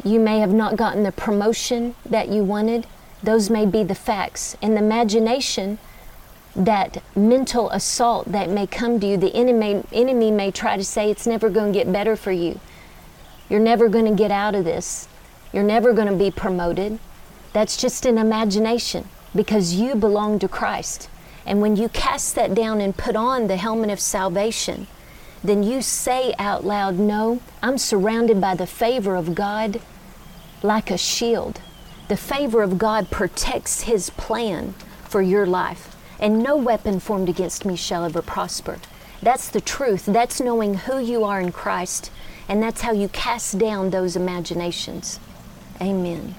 You 0.03 0.19
may 0.19 0.39
have 0.39 0.53
not 0.53 0.77
gotten 0.77 1.03
the 1.03 1.11
promotion 1.11 1.95
that 2.05 2.29
you 2.29 2.43
wanted. 2.43 2.87
Those 3.21 3.49
may 3.49 3.65
be 3.65 3.83
the 3.83 3.95
facts. 3.95 4.55
And 4.61 4.75
the 4.75 4.81
imagination, 4.81 5.77
that 6.55 7.03
mental 7.15 7.69
assault 7.71 8.31
that 8.31 8.49
may 8.49 8.67
come 8.67 8.99
to 8.99 9.07
you, 9.07 9.17
the 9.17 9.35
enemy, 9.35 9.83
enemy 9.91 10.31
may 10.31 10.51
try 10.51 10.77
to 10.77 10.83
say 10.83 11.09
it's 11.09 11.27
never 11.27 11.49
going 11.49 11.73
to 11.73 11.79
get 11.79 11.91
better 11.91 12.15
for 12.15 12.31
you. 12.31 12.59
You're 13.49 13.59
never 13.59 13.89
going 13.89 14.05
to 14.05 14.15
get 14.15 14.31
out 14.31 14.55
of 14.55 14.63
this. 14.63 15.07
You're 15.51 15.63
never 15.63 15.91
going 15.91 16.07
to 16.07 16.15
be 16.15 16.31
promoted. 16.31 16.99
That's 17.51 17.75
just 17.75 18.05
an 18.05 18.19
imagination 18.19 19.09
because 19.35 19.73
you 19.73 19.95
belong 19.95 20.39
to 20.39 20.47
Christ. 20.47 21.09
And 21.45 21.61
when 21.61 21.75
you 21.75 21.89
cast 21.89 22.35
that 22.35 22.53
down 22.53 22.81
and 22.81 22.95
put 22.95 23.15
on 23.15 23.47
the 23.47 23.57
helmet 23.57 23.89
of 23.89 23.99
salvation, 23.99 24.87
then 25.43 25.63
you 25.63 25.81
say 25.81 26.33
out 26.37 26.65
loud, 26.65 26.99
No, 26.99 27.41
I'm 27.63 27.77
surrounded 27.77 28.41
by 28.41 28.55
the 28.55 28.67
favor 28.67 29.15
of 29.15 29.35
God 29.35 29.81
like 30.61 30.91
a 30.91 30.97
shield. 30.97 31.61
The 32.07 32.17
favor 32.17 32.61
of 32.61 32.77
God 32.77 33.09
protects 33.09 33.81
His 33.81 34.09
plan 34.11 34.73
for 35.05 35.21
your 35.21 35.45
life, 35.45 35.95
and 36.19 36.43
no 36.43 36.57
weapon 36.57 36.99
formed 36.99 37.29
against 37.29 37.65
me 37.65 37.75
shall 37.75 38.03
ever 38.03 38.21
prosper. 38.21 38.79
That's 39.21 39.49
the 39.49 39.61
truth. 39.61 40.05
That's 40.05 40.39
knowing 40.41 40.73
who 40.73 40.99
you 40.99 41.23
are 41.23 41.39
in 41.39 41.51
Christ, 41.51 42.11
and 42.47 42.61
that's 42.61 42.81
how 42.81 42.91
you 42.91 43.07
cast 43.09 43.57
down 43.57 43.89
those 43.89 44.15
imaginations. 44.15 45.19
Amen. 45.81 46.35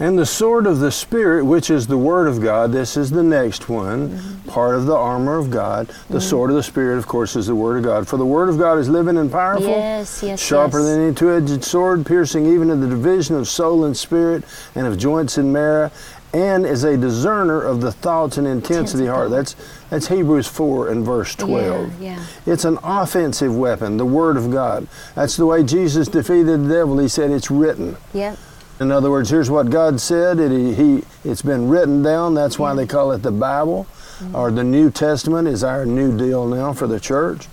And 0.00 0.16
the 0.16 0.26
sword 0.26 0.66
of 0.66 0.78
the 0.78 0.92
Spirit, 0.92 1.44
which 1.44 1.70
is 1.70 1.88
the 1.88 1.98
Word 1.98 2.28
of 2.28 2.40
God, 2.40 2.70
this 2.70 2.96
is 2.96 3.10
the 3.10 3.22
next 3.22 3.68
one, 3.68 4.10
Mm-hmm. 4.10 4.48
part 4.48 4.76
of 4.76 4.86
the 4.86 4.94
armor 4.96 5.36
of 5.36 5.50
God. 5.50 5.88
The 6.08 6.20
sword 6.20 6.50
of 6.50 6.56
the 6.56 6.62
Spirit, 6.62 6.98
of 6.98 7.06
course, 7.08 7.34
is 7.34 7.48
the 7.48 7.54
Word 7.56 7.78
of 7.78 7.84
God. 7.84 8.06
For 8.06 8.16
the 8.16 8.24
Word 8.24 8.48
of 8.48 8.58
God 8.58 8.78
is 8.78 8.88
living 8.88 9.16
and 9.16 9.30
powerful, 9.30 9.66
Yes, 9.68 10.22
yes, 10.22 10.40
sharper 10.40 10.78
yes. 10.78 10.86
than 10.88 11.00
any 11.02 11.14
two 11.14 11.32
edged 11.32 11.64
sword, 11.64 12.06
piercing 12.06 12.46
even 12.46 12.68
to 12.68 12.76
the 12.76 12.88
division 12.88 13.34
of 13.36 13.48
soul 13.48 13.84
and 13.84 13.96
spirit, 13.96 14.44
and 14.76 14.86
of 14.86 14.98
joints 14.98 15.36
and 15.36 15.52
marrow, 15.52 15.90
and 16.32 16.64
is 16.64 16.84
a 16.84 16.96
discerner 16.96 17.60
of 17.60 17.80
the 17.80 17.90
thoughts 17.90 18.36
and 18.38 18.46
intents 18.46 18.92
of 18.94 19.00
the 19.00 19.06
heart. 19.06 19.30
That's, 19.30 19.56
that's 19.90 20.06
Hebrews 20.08 20.46
4 20.46 20.90
and 20.90 21.04
verse 21.04 21.34
12. 21.34 22.00
Yeah, 22.00 22.16
yeah. 22.16 22.24
It's 22.46 22.64
an 22.64 22.78
offensive 22.84 23.56
weapon, 23.56 23.96
the 23.96 24.04
Word 24.06 24.36
of 24.36 24.52
God. 24.52 24.86
That's 25.16 25.36
the 25.36 25.46
way 25.46 25.64
Jesus 25.64 26.06
defeated 26.06 26.64
the 26.66 26.68
devil. 26.68 26.98
He 26.98 27.08
said, 27.08 27.30
It's 27.32 27.50
written. 27.50 27.96
Yep. 28.12 28.38
In 28.80 28.92
other 28.92 29.10
words, 29.10 29.28
here's 29.30 29.50
what 29.50 29.70
God 29.70 30.00
said. 30.00 30.38
It, 30.38 30.74
he, 30.76 31.02
it's 31.24 31.42
been 31.42 31.68
written 31.68 32.02
down. 32.02 32.34
That's 32.34 32.58
why 32.58 32.74
they 32.74 32.86
call 32.86 33.10
it 33.12 33.22
the 33.22 33.32
Bible, 33.32 33.86
or 34.32 34.50
the 34.52 34.62
New 34.64 34.90
Testament 34.90 35.48
is 35.48 35.64
our 35.64 35.84
new 35.84 36.16
deal 36.16 36.46
now 36.46 36.72
for 36.72 36.86
the 36.86 37.00
church, 37.00 37.48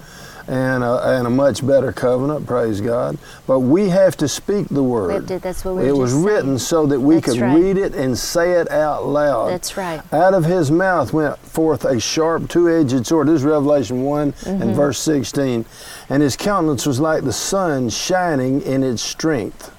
and 0.47 0.83
a, 0.83 1.17
and 1.17 1.25
a 1.25 1.29
much 1.31 1.65
better 1.65 1.91
covenant. 1.91 2.45
Praise 2.45 2.79
God. 2.79 3.17
But 3.47 3.61
we 3.61 3.89
have 3.89 4.15
to 4.17 4.27
speak 4.27 4.67
the 4.69 4.83
word. 4.83 5.15
It 5.15 5.25
did- 5.25 5.41
that's 5.41 5.65
what 5.65 5.77
we 5.77 5.87
It 5.89 5.97
was 5.97 6.11
just 6.13 6.23
written 6.23 6.59
saying. 6.59 6.67
so 6.83 6.85
that 6.85 6.99
we 6.99 7.15
That's 7.15 7.33
could 7.33 7.41
right. 7.41 7.55
read 7.59 7.77
it 7.77 7.95
and 7.95 8.15
say 8.15 8.51
it 8.53 8.69
out 8.69 9.07
loud. 9.07 9.49
That's 9.49 9.75
right. 9.75 10.01
Out 10.13 10.35
of 10.35 10.45
his 10.45 10.69
mouth 10.69 11.11
went 11.11 11.39
forth 11.39 11.85
a 11.85 11.99
sharp 11.99 12.49
two-edged 12.49 13.07
sword. 13.07 13.29
This 13.29 13.37
is 13.39 13.43
Revelation 13.43 14.03
one 14.03 14.33
Mm-hmm. 14.33 14.61
and 14.61 14.75
verse 14.75 14.99
sixteen, 14.99 15.65
and 16.07 16.21
his 16.21 16.35
countenance 16.37 16.85
was 16.85 16.99
like 16.99 17.23
the 17.23 17.33
sun 17.33 17.89
shining 17.89 18.61
in 18.61 18.83
its 18.83 19.01
strength. 19.01 19.71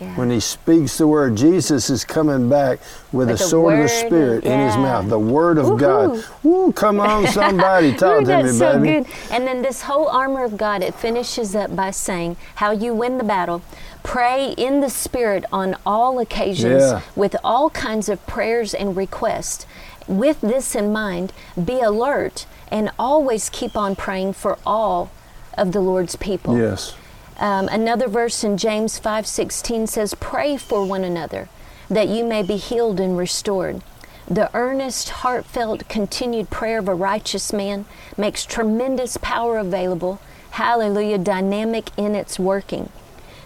Yeah. 0.00 0.14
When 0.16 0.30
he 0.30 0.40
speaks 0.40 0.98
the 0.98 1.06
word, 1.06 1.36
Jesus 1.36 1.88
is 1.88 2.04
coming 2.04 2.48
back 2.50 2.80
with, 3.12 3.28
With 3.28 3.28
the 3.28 3.34
the 3.34 3.38
sword 3.38 3.74
of 3.74 3.78
the 3.78 3.82
word, 3.94 4.06
Spirit 4.06 4.44
in 4.44 4.60
his 4.66 4.76
mouth, 4.76 5.08
the 5.08 5.18
word 5.18 5.56
of 5.58 5.78
God. 5.78 6.22
Woo, 6.42 6.72
come 6.72 7.00
on, 7.00 7.26
somebody, 7.28 7.94
talk 7.96 8.22
Ooh, 8.22 8.26
to 8.26 8.42
me, 8.42 8.50
so 8.50 8.78
baby. 8.78 9.04
good. 9.04 9.12
And 9.30 9.46
then 9.46 9.62
this 9.62 9.82
whole 9.82 10.08
armor 10.08 10.44
of 10.44 10.56
God, 10.58 10.82
it 10.82 10.94
finishes 10.94 11.54
up 11.54 11.74
by 11.74 11.90
saying 11.92 12.36
how 12.56 12.72
you 12.72 12.92
win 12.94 13.16
the 13.18 13.24
battle. 13.24 13.62
Pray 14.02 14.52
in 14.58 14.80
the 14.80 14.90
Spirit 14.90 15.44
on 15.50 15.76
all 15.86 16.18
occasions 16.20 16.82
Yeah. 16.82 17.00
with 17.16 17.34
all 17.42 17.70
kinds 17.70 18.08
of 18.08 18.24
prayers 18.26 18.74
and 18.74 18.96
requests. 18.96 19.66
With 20.06 20.40
this 20.42 20.74
in 20.76 20.92
mind, 20.92 21.32
be 21.64 21.80
alert 21.80 22.46
and 22.70 22.90
always 22.98 23.48
keep 23.48 23.76
on 23.76 23.96
praying 23.96 24.34
for 24.34 24.58
all 24.66 25.10
of 25.58 25.72
the 25.72 25.80
Lord's 25.80 26.16
people. 26.16 26.56
Yes. 26.58 26.94
Um, 27.38 27.68
another 27.68 28.08
verse 28.08 28.42
in 28.42 28.56
James 28.56 28.98
5:16 28.98 29.86
says, 29.86 30.14
"Pray 30.14 30.56
for 30.56 30.84
one 30.84 31.04
another, 31.04 31.48
that 31.90 32.08
you 32.08 32.24
may 32.24 32.42
be 32.42 32.56
healed 32.56 32.98
and 32.98 33.18
restored." 33.18 33.82
The 34.28 34.50
earnest, 34.54 35.10
heartfelt, 35.22 35.88
continued 35.88 36.50
prayer 36.50 36.78
of 36.78 36.88
a 36.88 36.94
righteous 36.94 37.52
man 37.52 37.84
makes 38.16 38.44
tremendous 38.44 39.18
power 39.18 39.58
available. 39.58 40.18
Hallelujah, 40.52 41.18
dynamic 41.18 41.90
in 41.96 42.14
its 42.14 42.38
working. 42.38 42.88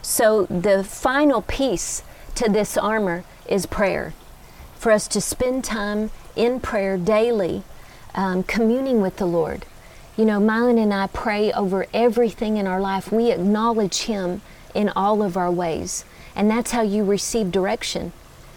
So 0.00 0.46
the 0.46 0.82
final 0.82 1.42
piece 1.42 2.02
to 2.36 2.48
this 2.48 2.78
armor 2.78 3.24
is 3.46 3.66
prayer. 3.66 4.14
For 4.78 4.92
us 4.92 5.06
to 5.08 5.20
spend 5.20 5.64
time 5.64 6.10
in 6.34 6.60
prayer 6.60 6.96
daily, 6.96 7.62
um, 8.14 8.42
communing 8.44 9.02
with 9.02 9.16
the 9.16 9.26
Lord. 9.26 9.66
You 10.20 10.26
know, 10.26 10.38
Mylon 10.38 10.78
and 10.78 10.92
I 10.92 11.06
pray 11.06 11.50
over 11.50 11.86
everything 11.94 12.58
in 12.58 12.66
our 12.66 12.78
life. 12.78 13.10
We 13.10 13.32
acknowledge 13.32 14.02
Him 14.02 14.42
in 14.74 14.90
all 14.90 15.22
of 15.22 15.34
our 15.34 15.50
ways. 15.50 16.04
And 16.36 16.50
that's 16.50 16.72
how 16.72 16.82
you 16.82 17.04
receive 17.04 17.50
direction 17.50 18.12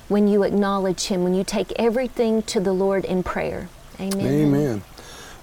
when 0.10 0.28
you 0.28 0.44
acknowledge 0.44 1.06
Him, 1.06 1.24
when 1.24 1.34
you 1.34 1.46
take 1.46 1.72
everything 1.78 2.42
to 2.42 2.60
the 2.60 2.74
Lord 2.74 3.06
in 3.06 3.24
prayer. 3.24 3.70
Amen. 3.98 4.28
Amen. 4.28 4.84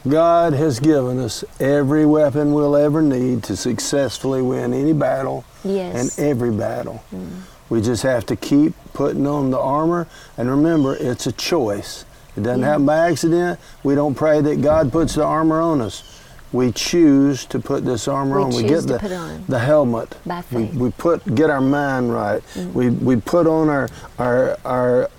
God 0.07 0.53
has 0.53 0.79
given 0.79 1.19
us 1.19 1.43
every 1.59 2.05
weapon 2.05 2.53
we'll 2.53 2.77
ever 2.77 3.01
need 3.01 3.43
to 3.45 3.57
successfully 3.57 4.43
win 4.43 4.75
any 4.75 4.93
battle 4.93 5.47
Yes. 5.65 6.19
and 6.19 6.29
every 6.29 6.51
battle. 6.51 7.03
Mm. 7.15 7.45
We 7.71 7.81
just 7.81 8.03
have 8.03 8.27
to 8.27 8.37
keep 8.37 8.75
putting 8.93 9.27
on 9.27 9.51
the 9.51 9.59
armor. 9.59 10.07
And 10.37 10.51
remember, 10.51 10.95
it's 10.95 11.27
a 11.27 11.33
choice. 11.33 12.05
It 12.37 12.43
doesn't 12.43 12.63
happen 12.63 12.87
by 12.87 13.11
accident. 13.11 13.59
We 13.83 13.95
don't 13.95 14.15
pray 14.15 14.41
that 14.41 14.63
God 14.63 14.93
puts 14.93 15.15
the 15.15 15.25
armor 15.25 15.61
on 15.61 15.81
us. 15.81 16.03
We 16.53 16.73
choose 16.73 17.45
to 17.47 17.61
put 17.61 17.85
this 17.85 18.09
armor 18.09 18.39
We 18.39 18.43
on. 18.43 18.55
We 18.55 18.63
get 18.65 18.83
the, 18.87 18.99
put 18.99 19.13
on. 19.13 19.45
the 19.49 19.59
helmet. 19.59 20.17
By 20.27 20.43
We, 20.51 20.67
faith. 20.67 20.75
we 20.75 20.91
put 20.91 21.35
get 21.35 21.49
our 21.49 21.61
mind 21.61 22.13
right. 22.13 22.43
Mm. 22.55 22.73
We, 22.73 22.91
we 22.91 23.17
put 23.21 23.47
on 23.47 23.69
our 23.69 23.89
our 24.19 24.59
our 24.65 25.11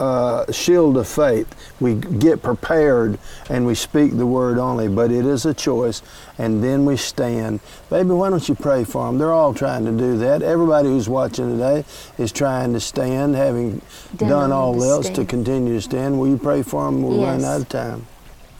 uh, 0.00 0.50
shield 0.52 0.96
of 0.96 1.08
faith. 1.08 1.46
We 1.80 1.94
get 1.94 2.42
prepared 2.42 3.18
and 3.50 3.66
we 3.66 3.74
speak 3.74 4.16
the 4.16 4.26
word 4.26 4.58
only, 4.58 4.88
but 4.88 5.10
it 5.10 5.26
is 5.26 5.46
a 5.46 5.54
choice. 5.54 6.02
And 6.38 6.62
then 6.62 6.84
we 6.84 6.96
stand. 6.96 7.60
Baby, 7.90 8.10
why 8.10 8.30
don't 8.30 8.48
you 8.48 8.54
pray 8.54 8.84
for 8.84 9.06
them? 9.06 9.18
They're 9.18 9.32
all 9.32 9.54
trying 9.54 9.84
to 9.86 9.92
do 9.92 10.18
that. 10.18 10.42
Everybody 10.42 10.88
who's 10.88 11.08
watching 11.08 11.50
today 11.52 11.84
is 12.16 12.32
trying 12.32 12.72
to 12.74 12.80
stand, 12.80 13.34
having 13.34 13.80
Done 14.16 14.28
done 14.28 14.52
all 14.52 14.82
else 14.82 15.08
to 15.10 15.24
continue 15.24 15.74
to 15.74 15.80
stand. 15.80 16.18
Will 16.18 16.28
you 16.28 16.38
pray 16.38 16.62
for 16.62 16.84
them? 16.84 17.04
Running 17.04 17.20
Yes. 17.20 17.44
out 17.44 17.60
of 17.62 17.68
time. 17.68 18.06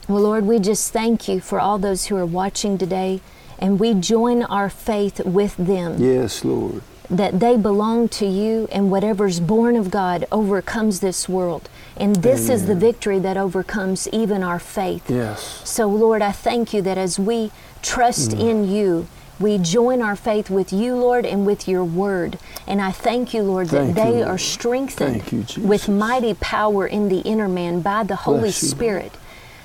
Well, 0.07 0.21
Lord, 0.23 0.45
we 0.45 0.59
just 0.59 0.91
thank 0.91 1.27
you 1.27 1.39
for 1.39 1.59
all 1.59 1.77
those 1.77 2.07
who 2.07 2.15
are 2.17 2.25
watching 2.25 2.77
today, 2.77 3.21
and 3.59 3.79
we 3.79 3.93
join 3.93 4.41
our 4.43 4.69
faith 4.69 5.23
with 5.23 5.55
them 5.57 5.95
Yes, 6.01 6.43
Lord. 6.43 6.81
That 7.09 7.39
they 7.39 7.57
belong 7.57 8.07
to 8.09 8.25
you, 8.25 8.67
and 8.71 8.91
whatever's 8.91 9.39
born 9.39 9.75
of 9.75 9.89
God 9.89 10.25
overcomes 10.31 10.99
this 10.99 11.27
world. 11.27 11.67
And 11.97 12.17
this 12.17 12.49
is 12.49 12.67
the 12.67 12.75
victory 12.75 13.19
that 13.19 13.35
overcomes 13.35 14.07
even 14.09 14.43
our 14.43 14.59
faith. 14.59 15.09
Yes. 15.09 15.61
So, 15.65 15.87
Lord, 15.87 16.21
I 16.21 16.31
thank 16.31 16.73
you 16.73 16.81
that 16.83 16.97
as 16.97 17.17
we 17.19 17.51
trust 17.81 18.31
Mm. 18.31 18.39
in 18.39 18.71
you, 18.71 19.07
we 19.39 19.57
join 19.57 20.01
our 20.01 20.15
faith 20.15 20.49
with 20.49 20.71
you, 20.71 20.95
Lord, 20.95 21.25
and 21.25 21.45
with 21.45 21.67
your 21.67 21.83
word. 21.83 22.37
And 22.67 22.81
I 22.81 22.91
thank 22.91 23.33
you, 23.33 23.41
Lord, 23.41 23.69
Thank 23.69 23.95
that 23.95 24.05
you, 24.07 24.11
they 24.13 24.17
Lord. 24.19 24.27
are 24.29 24.37
strengthened 24.37 25.55
you, 25.57 25.63
with 25.63 25.87
mighty 25.89 26.33
power 26.35 26.85
in 26.85 27.09
the 27.09 27.19
inner 27.19 27.47
man 27.47 27.81
by 27.81 28.03
the 28.03 28.17
Holy 28.17 28.39
Bless 28.41 28.61
you, 28.61 28.67
Lord. 28.67 28.77
Spirit. 28.77 29.11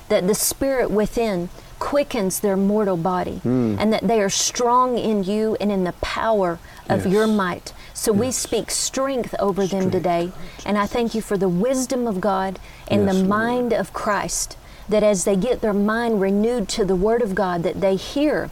That 0.09 0.27
the 0.27 0.35
Spirit 0.35 0.91
within 0.91 1.49
quickens 1.77 2.39
their 2.39 2.55
mortal 2.57 2.95
body, 2.97 3.39
Hmm. 3.43 3.75
and 3.77 3.91
that 3.93 4.07
they 4.07 4.21
are 4.21 4.29
strong 4.29 4.97
in 4.97 5.23
you 5.25 5.57
and 5.59 5.71
in 5.71 5.83
the 5.83 5.93
power 6.01 6.57
of 6.89 7.05
Yes. 7.05 7.13
your 7.13 7.27
might. 7.27 7.73
So 7.93 8.11
we 8.11 8.31
speak 8.31 8.69
strength 8.71 9.33
over 9.39 9.65
them 9.65 9.89
today. 9.91 10.31
And 10.65 10.77
I 10.77 10.85
thank 10.85 11.15
you 11.15 11.21
for 11.21 11.37
the 11.37 11.49
wisdom 11.49 12.07
of 12.07 12.21
God 12.21 12.59
and 12.87 13.05
Yes, 13.05 13.13
the 13.13 13.19
Lord. 13.19 13.29
mind 13.29 13.73
of 13.73 13.93
Christ. 13.93 14.57
That 14.87 15.01
as 15.03 15.23
they 15.23 15.35
get 15.35 15.61
their 15.61 15.73
mind 15.73 16.21
renewed 16.21 16.67
to 16.69 16.85
the 16.85 16.95
Word 16.95 17.21
of 17.21 17.33
God, 17.33 17.63
that 17.63 17.81
they 17.81 17.95
hear 17.95 18.51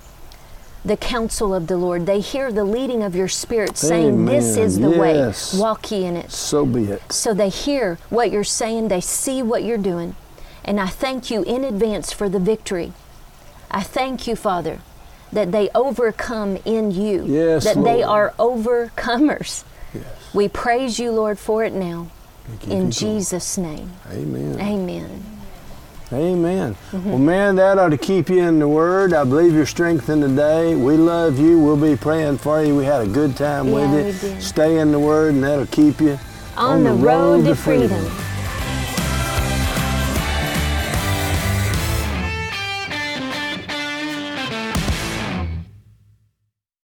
the 0.86 0.98
counsel 0.98 1.54
of 1.54 1.68
the 1.68 1.78
Lord. 1.78 2.06
They 2.06 2.20
hear 2.20 2.52
the 2.52 2.66
leading 2.66 3.04
of 3.04 3.16
your 3.16 3.28
Spirit 3.30 3.78
saying, 3.78 4.26
This 4.26 4.58
is 4.58 4.80
the 4.80 4.90
Yes. 4.90 5.54
way, 5.54 5.60
walk 5.60 5.92
ye 5.92 6.04
in 6.06 6.18
it. 6.18 6.32
So 6.32 6.66
be 6.66 6.86
it. 6.86 7.02
So 7.14 7.34
they 7.34 7.50
hear 7.50 8.00
what 8.10 8.32
you're 8.32 8.44
saying, 8.44 8.88
they 8.90 9.00
see 9.00 9.42
what 9.42 9.64
you're 9.64 9.78
doing. 9.78 10.16
And 10.66 10.80
I 10.82 10.88
thank 10.88 11.30
you 11.32 11.44
in 11.44 11.64
advance 11.64 12.12
for 12.12 12.28
the 12.28 12.40
victory. 12.40 12.92
I 13.72 13.82
thank 13.82 14.28
you, 14.28 14.36
Father, 14.36 14.80
that 15.34 15.52
they 15.52 15.70
overcome 15.76 16.58
in 16.66 16.92
you, 16.92 17.26
Yes, 17.26 17.64
that 17.66 17.84
they 17.84 18.04
are 18.04 18.34
overcomers. 18.40 19.64
Yes. 19.94 20.06
We 20.34 20.48
praise 20.48 21.00
you, 21.00 21.12
Lord, 21.12 21.38
for 21.38 21.64
it 21.64 21.74
now. 21.74 22.08
We 22.50 22.58
give 22.58 22.70
you 22.70 22.76
In. 22.78 22.92
Jesus' 22.92 23.58
name. 23.58 23.92
Amen. 24.12 24.60
Amen. 24.60 25.24
Amen. 26.12 26.76
Mm-hmm. 26.92 27.10
Well, 27.10 27.18
man, 27.18 27.56
that 27.56 27.80
ought 27.80 27.90
to 27.90 27.98
keep 27.98 28.30
you 28.30 28.40
in 28.44 28.60
the 28.60 28.68
Word. 28.68 29.14
I 29.14 29.24
believe 29.24 29.54
you're 29.54 29.66
strengthened 29.66 30.22
today. 30.22 30.76
We 30.76 30.96
love 30.96 31.40
you. 31.40 31.60
We'll 31.60 31.78
be 31.78 31.96
praying 31.96 32.38
for 32.38 32.64
you. 32.64 32.76
We 32.76 32.86
had 32.86 33.02
a 33.02 33.08
good 33.08 33.36
time 33.36 33.70
Yeah, 33.70 33.74
with 33.74 34.24
you. 34.24 34.42
Stay 34.42 34.78
in 34.80 34.92
the 34.92 35.00
Word, 35.00 35.34
and 35.34 35.44
that'll 35.44 35.66
keep 35.68 36.00
you 36.00 36.20
On, 36.56 36.84
the, 36.84 36.94
road, 36.94 37.46
to 37.46 37.56
freedom. 37.56 37.90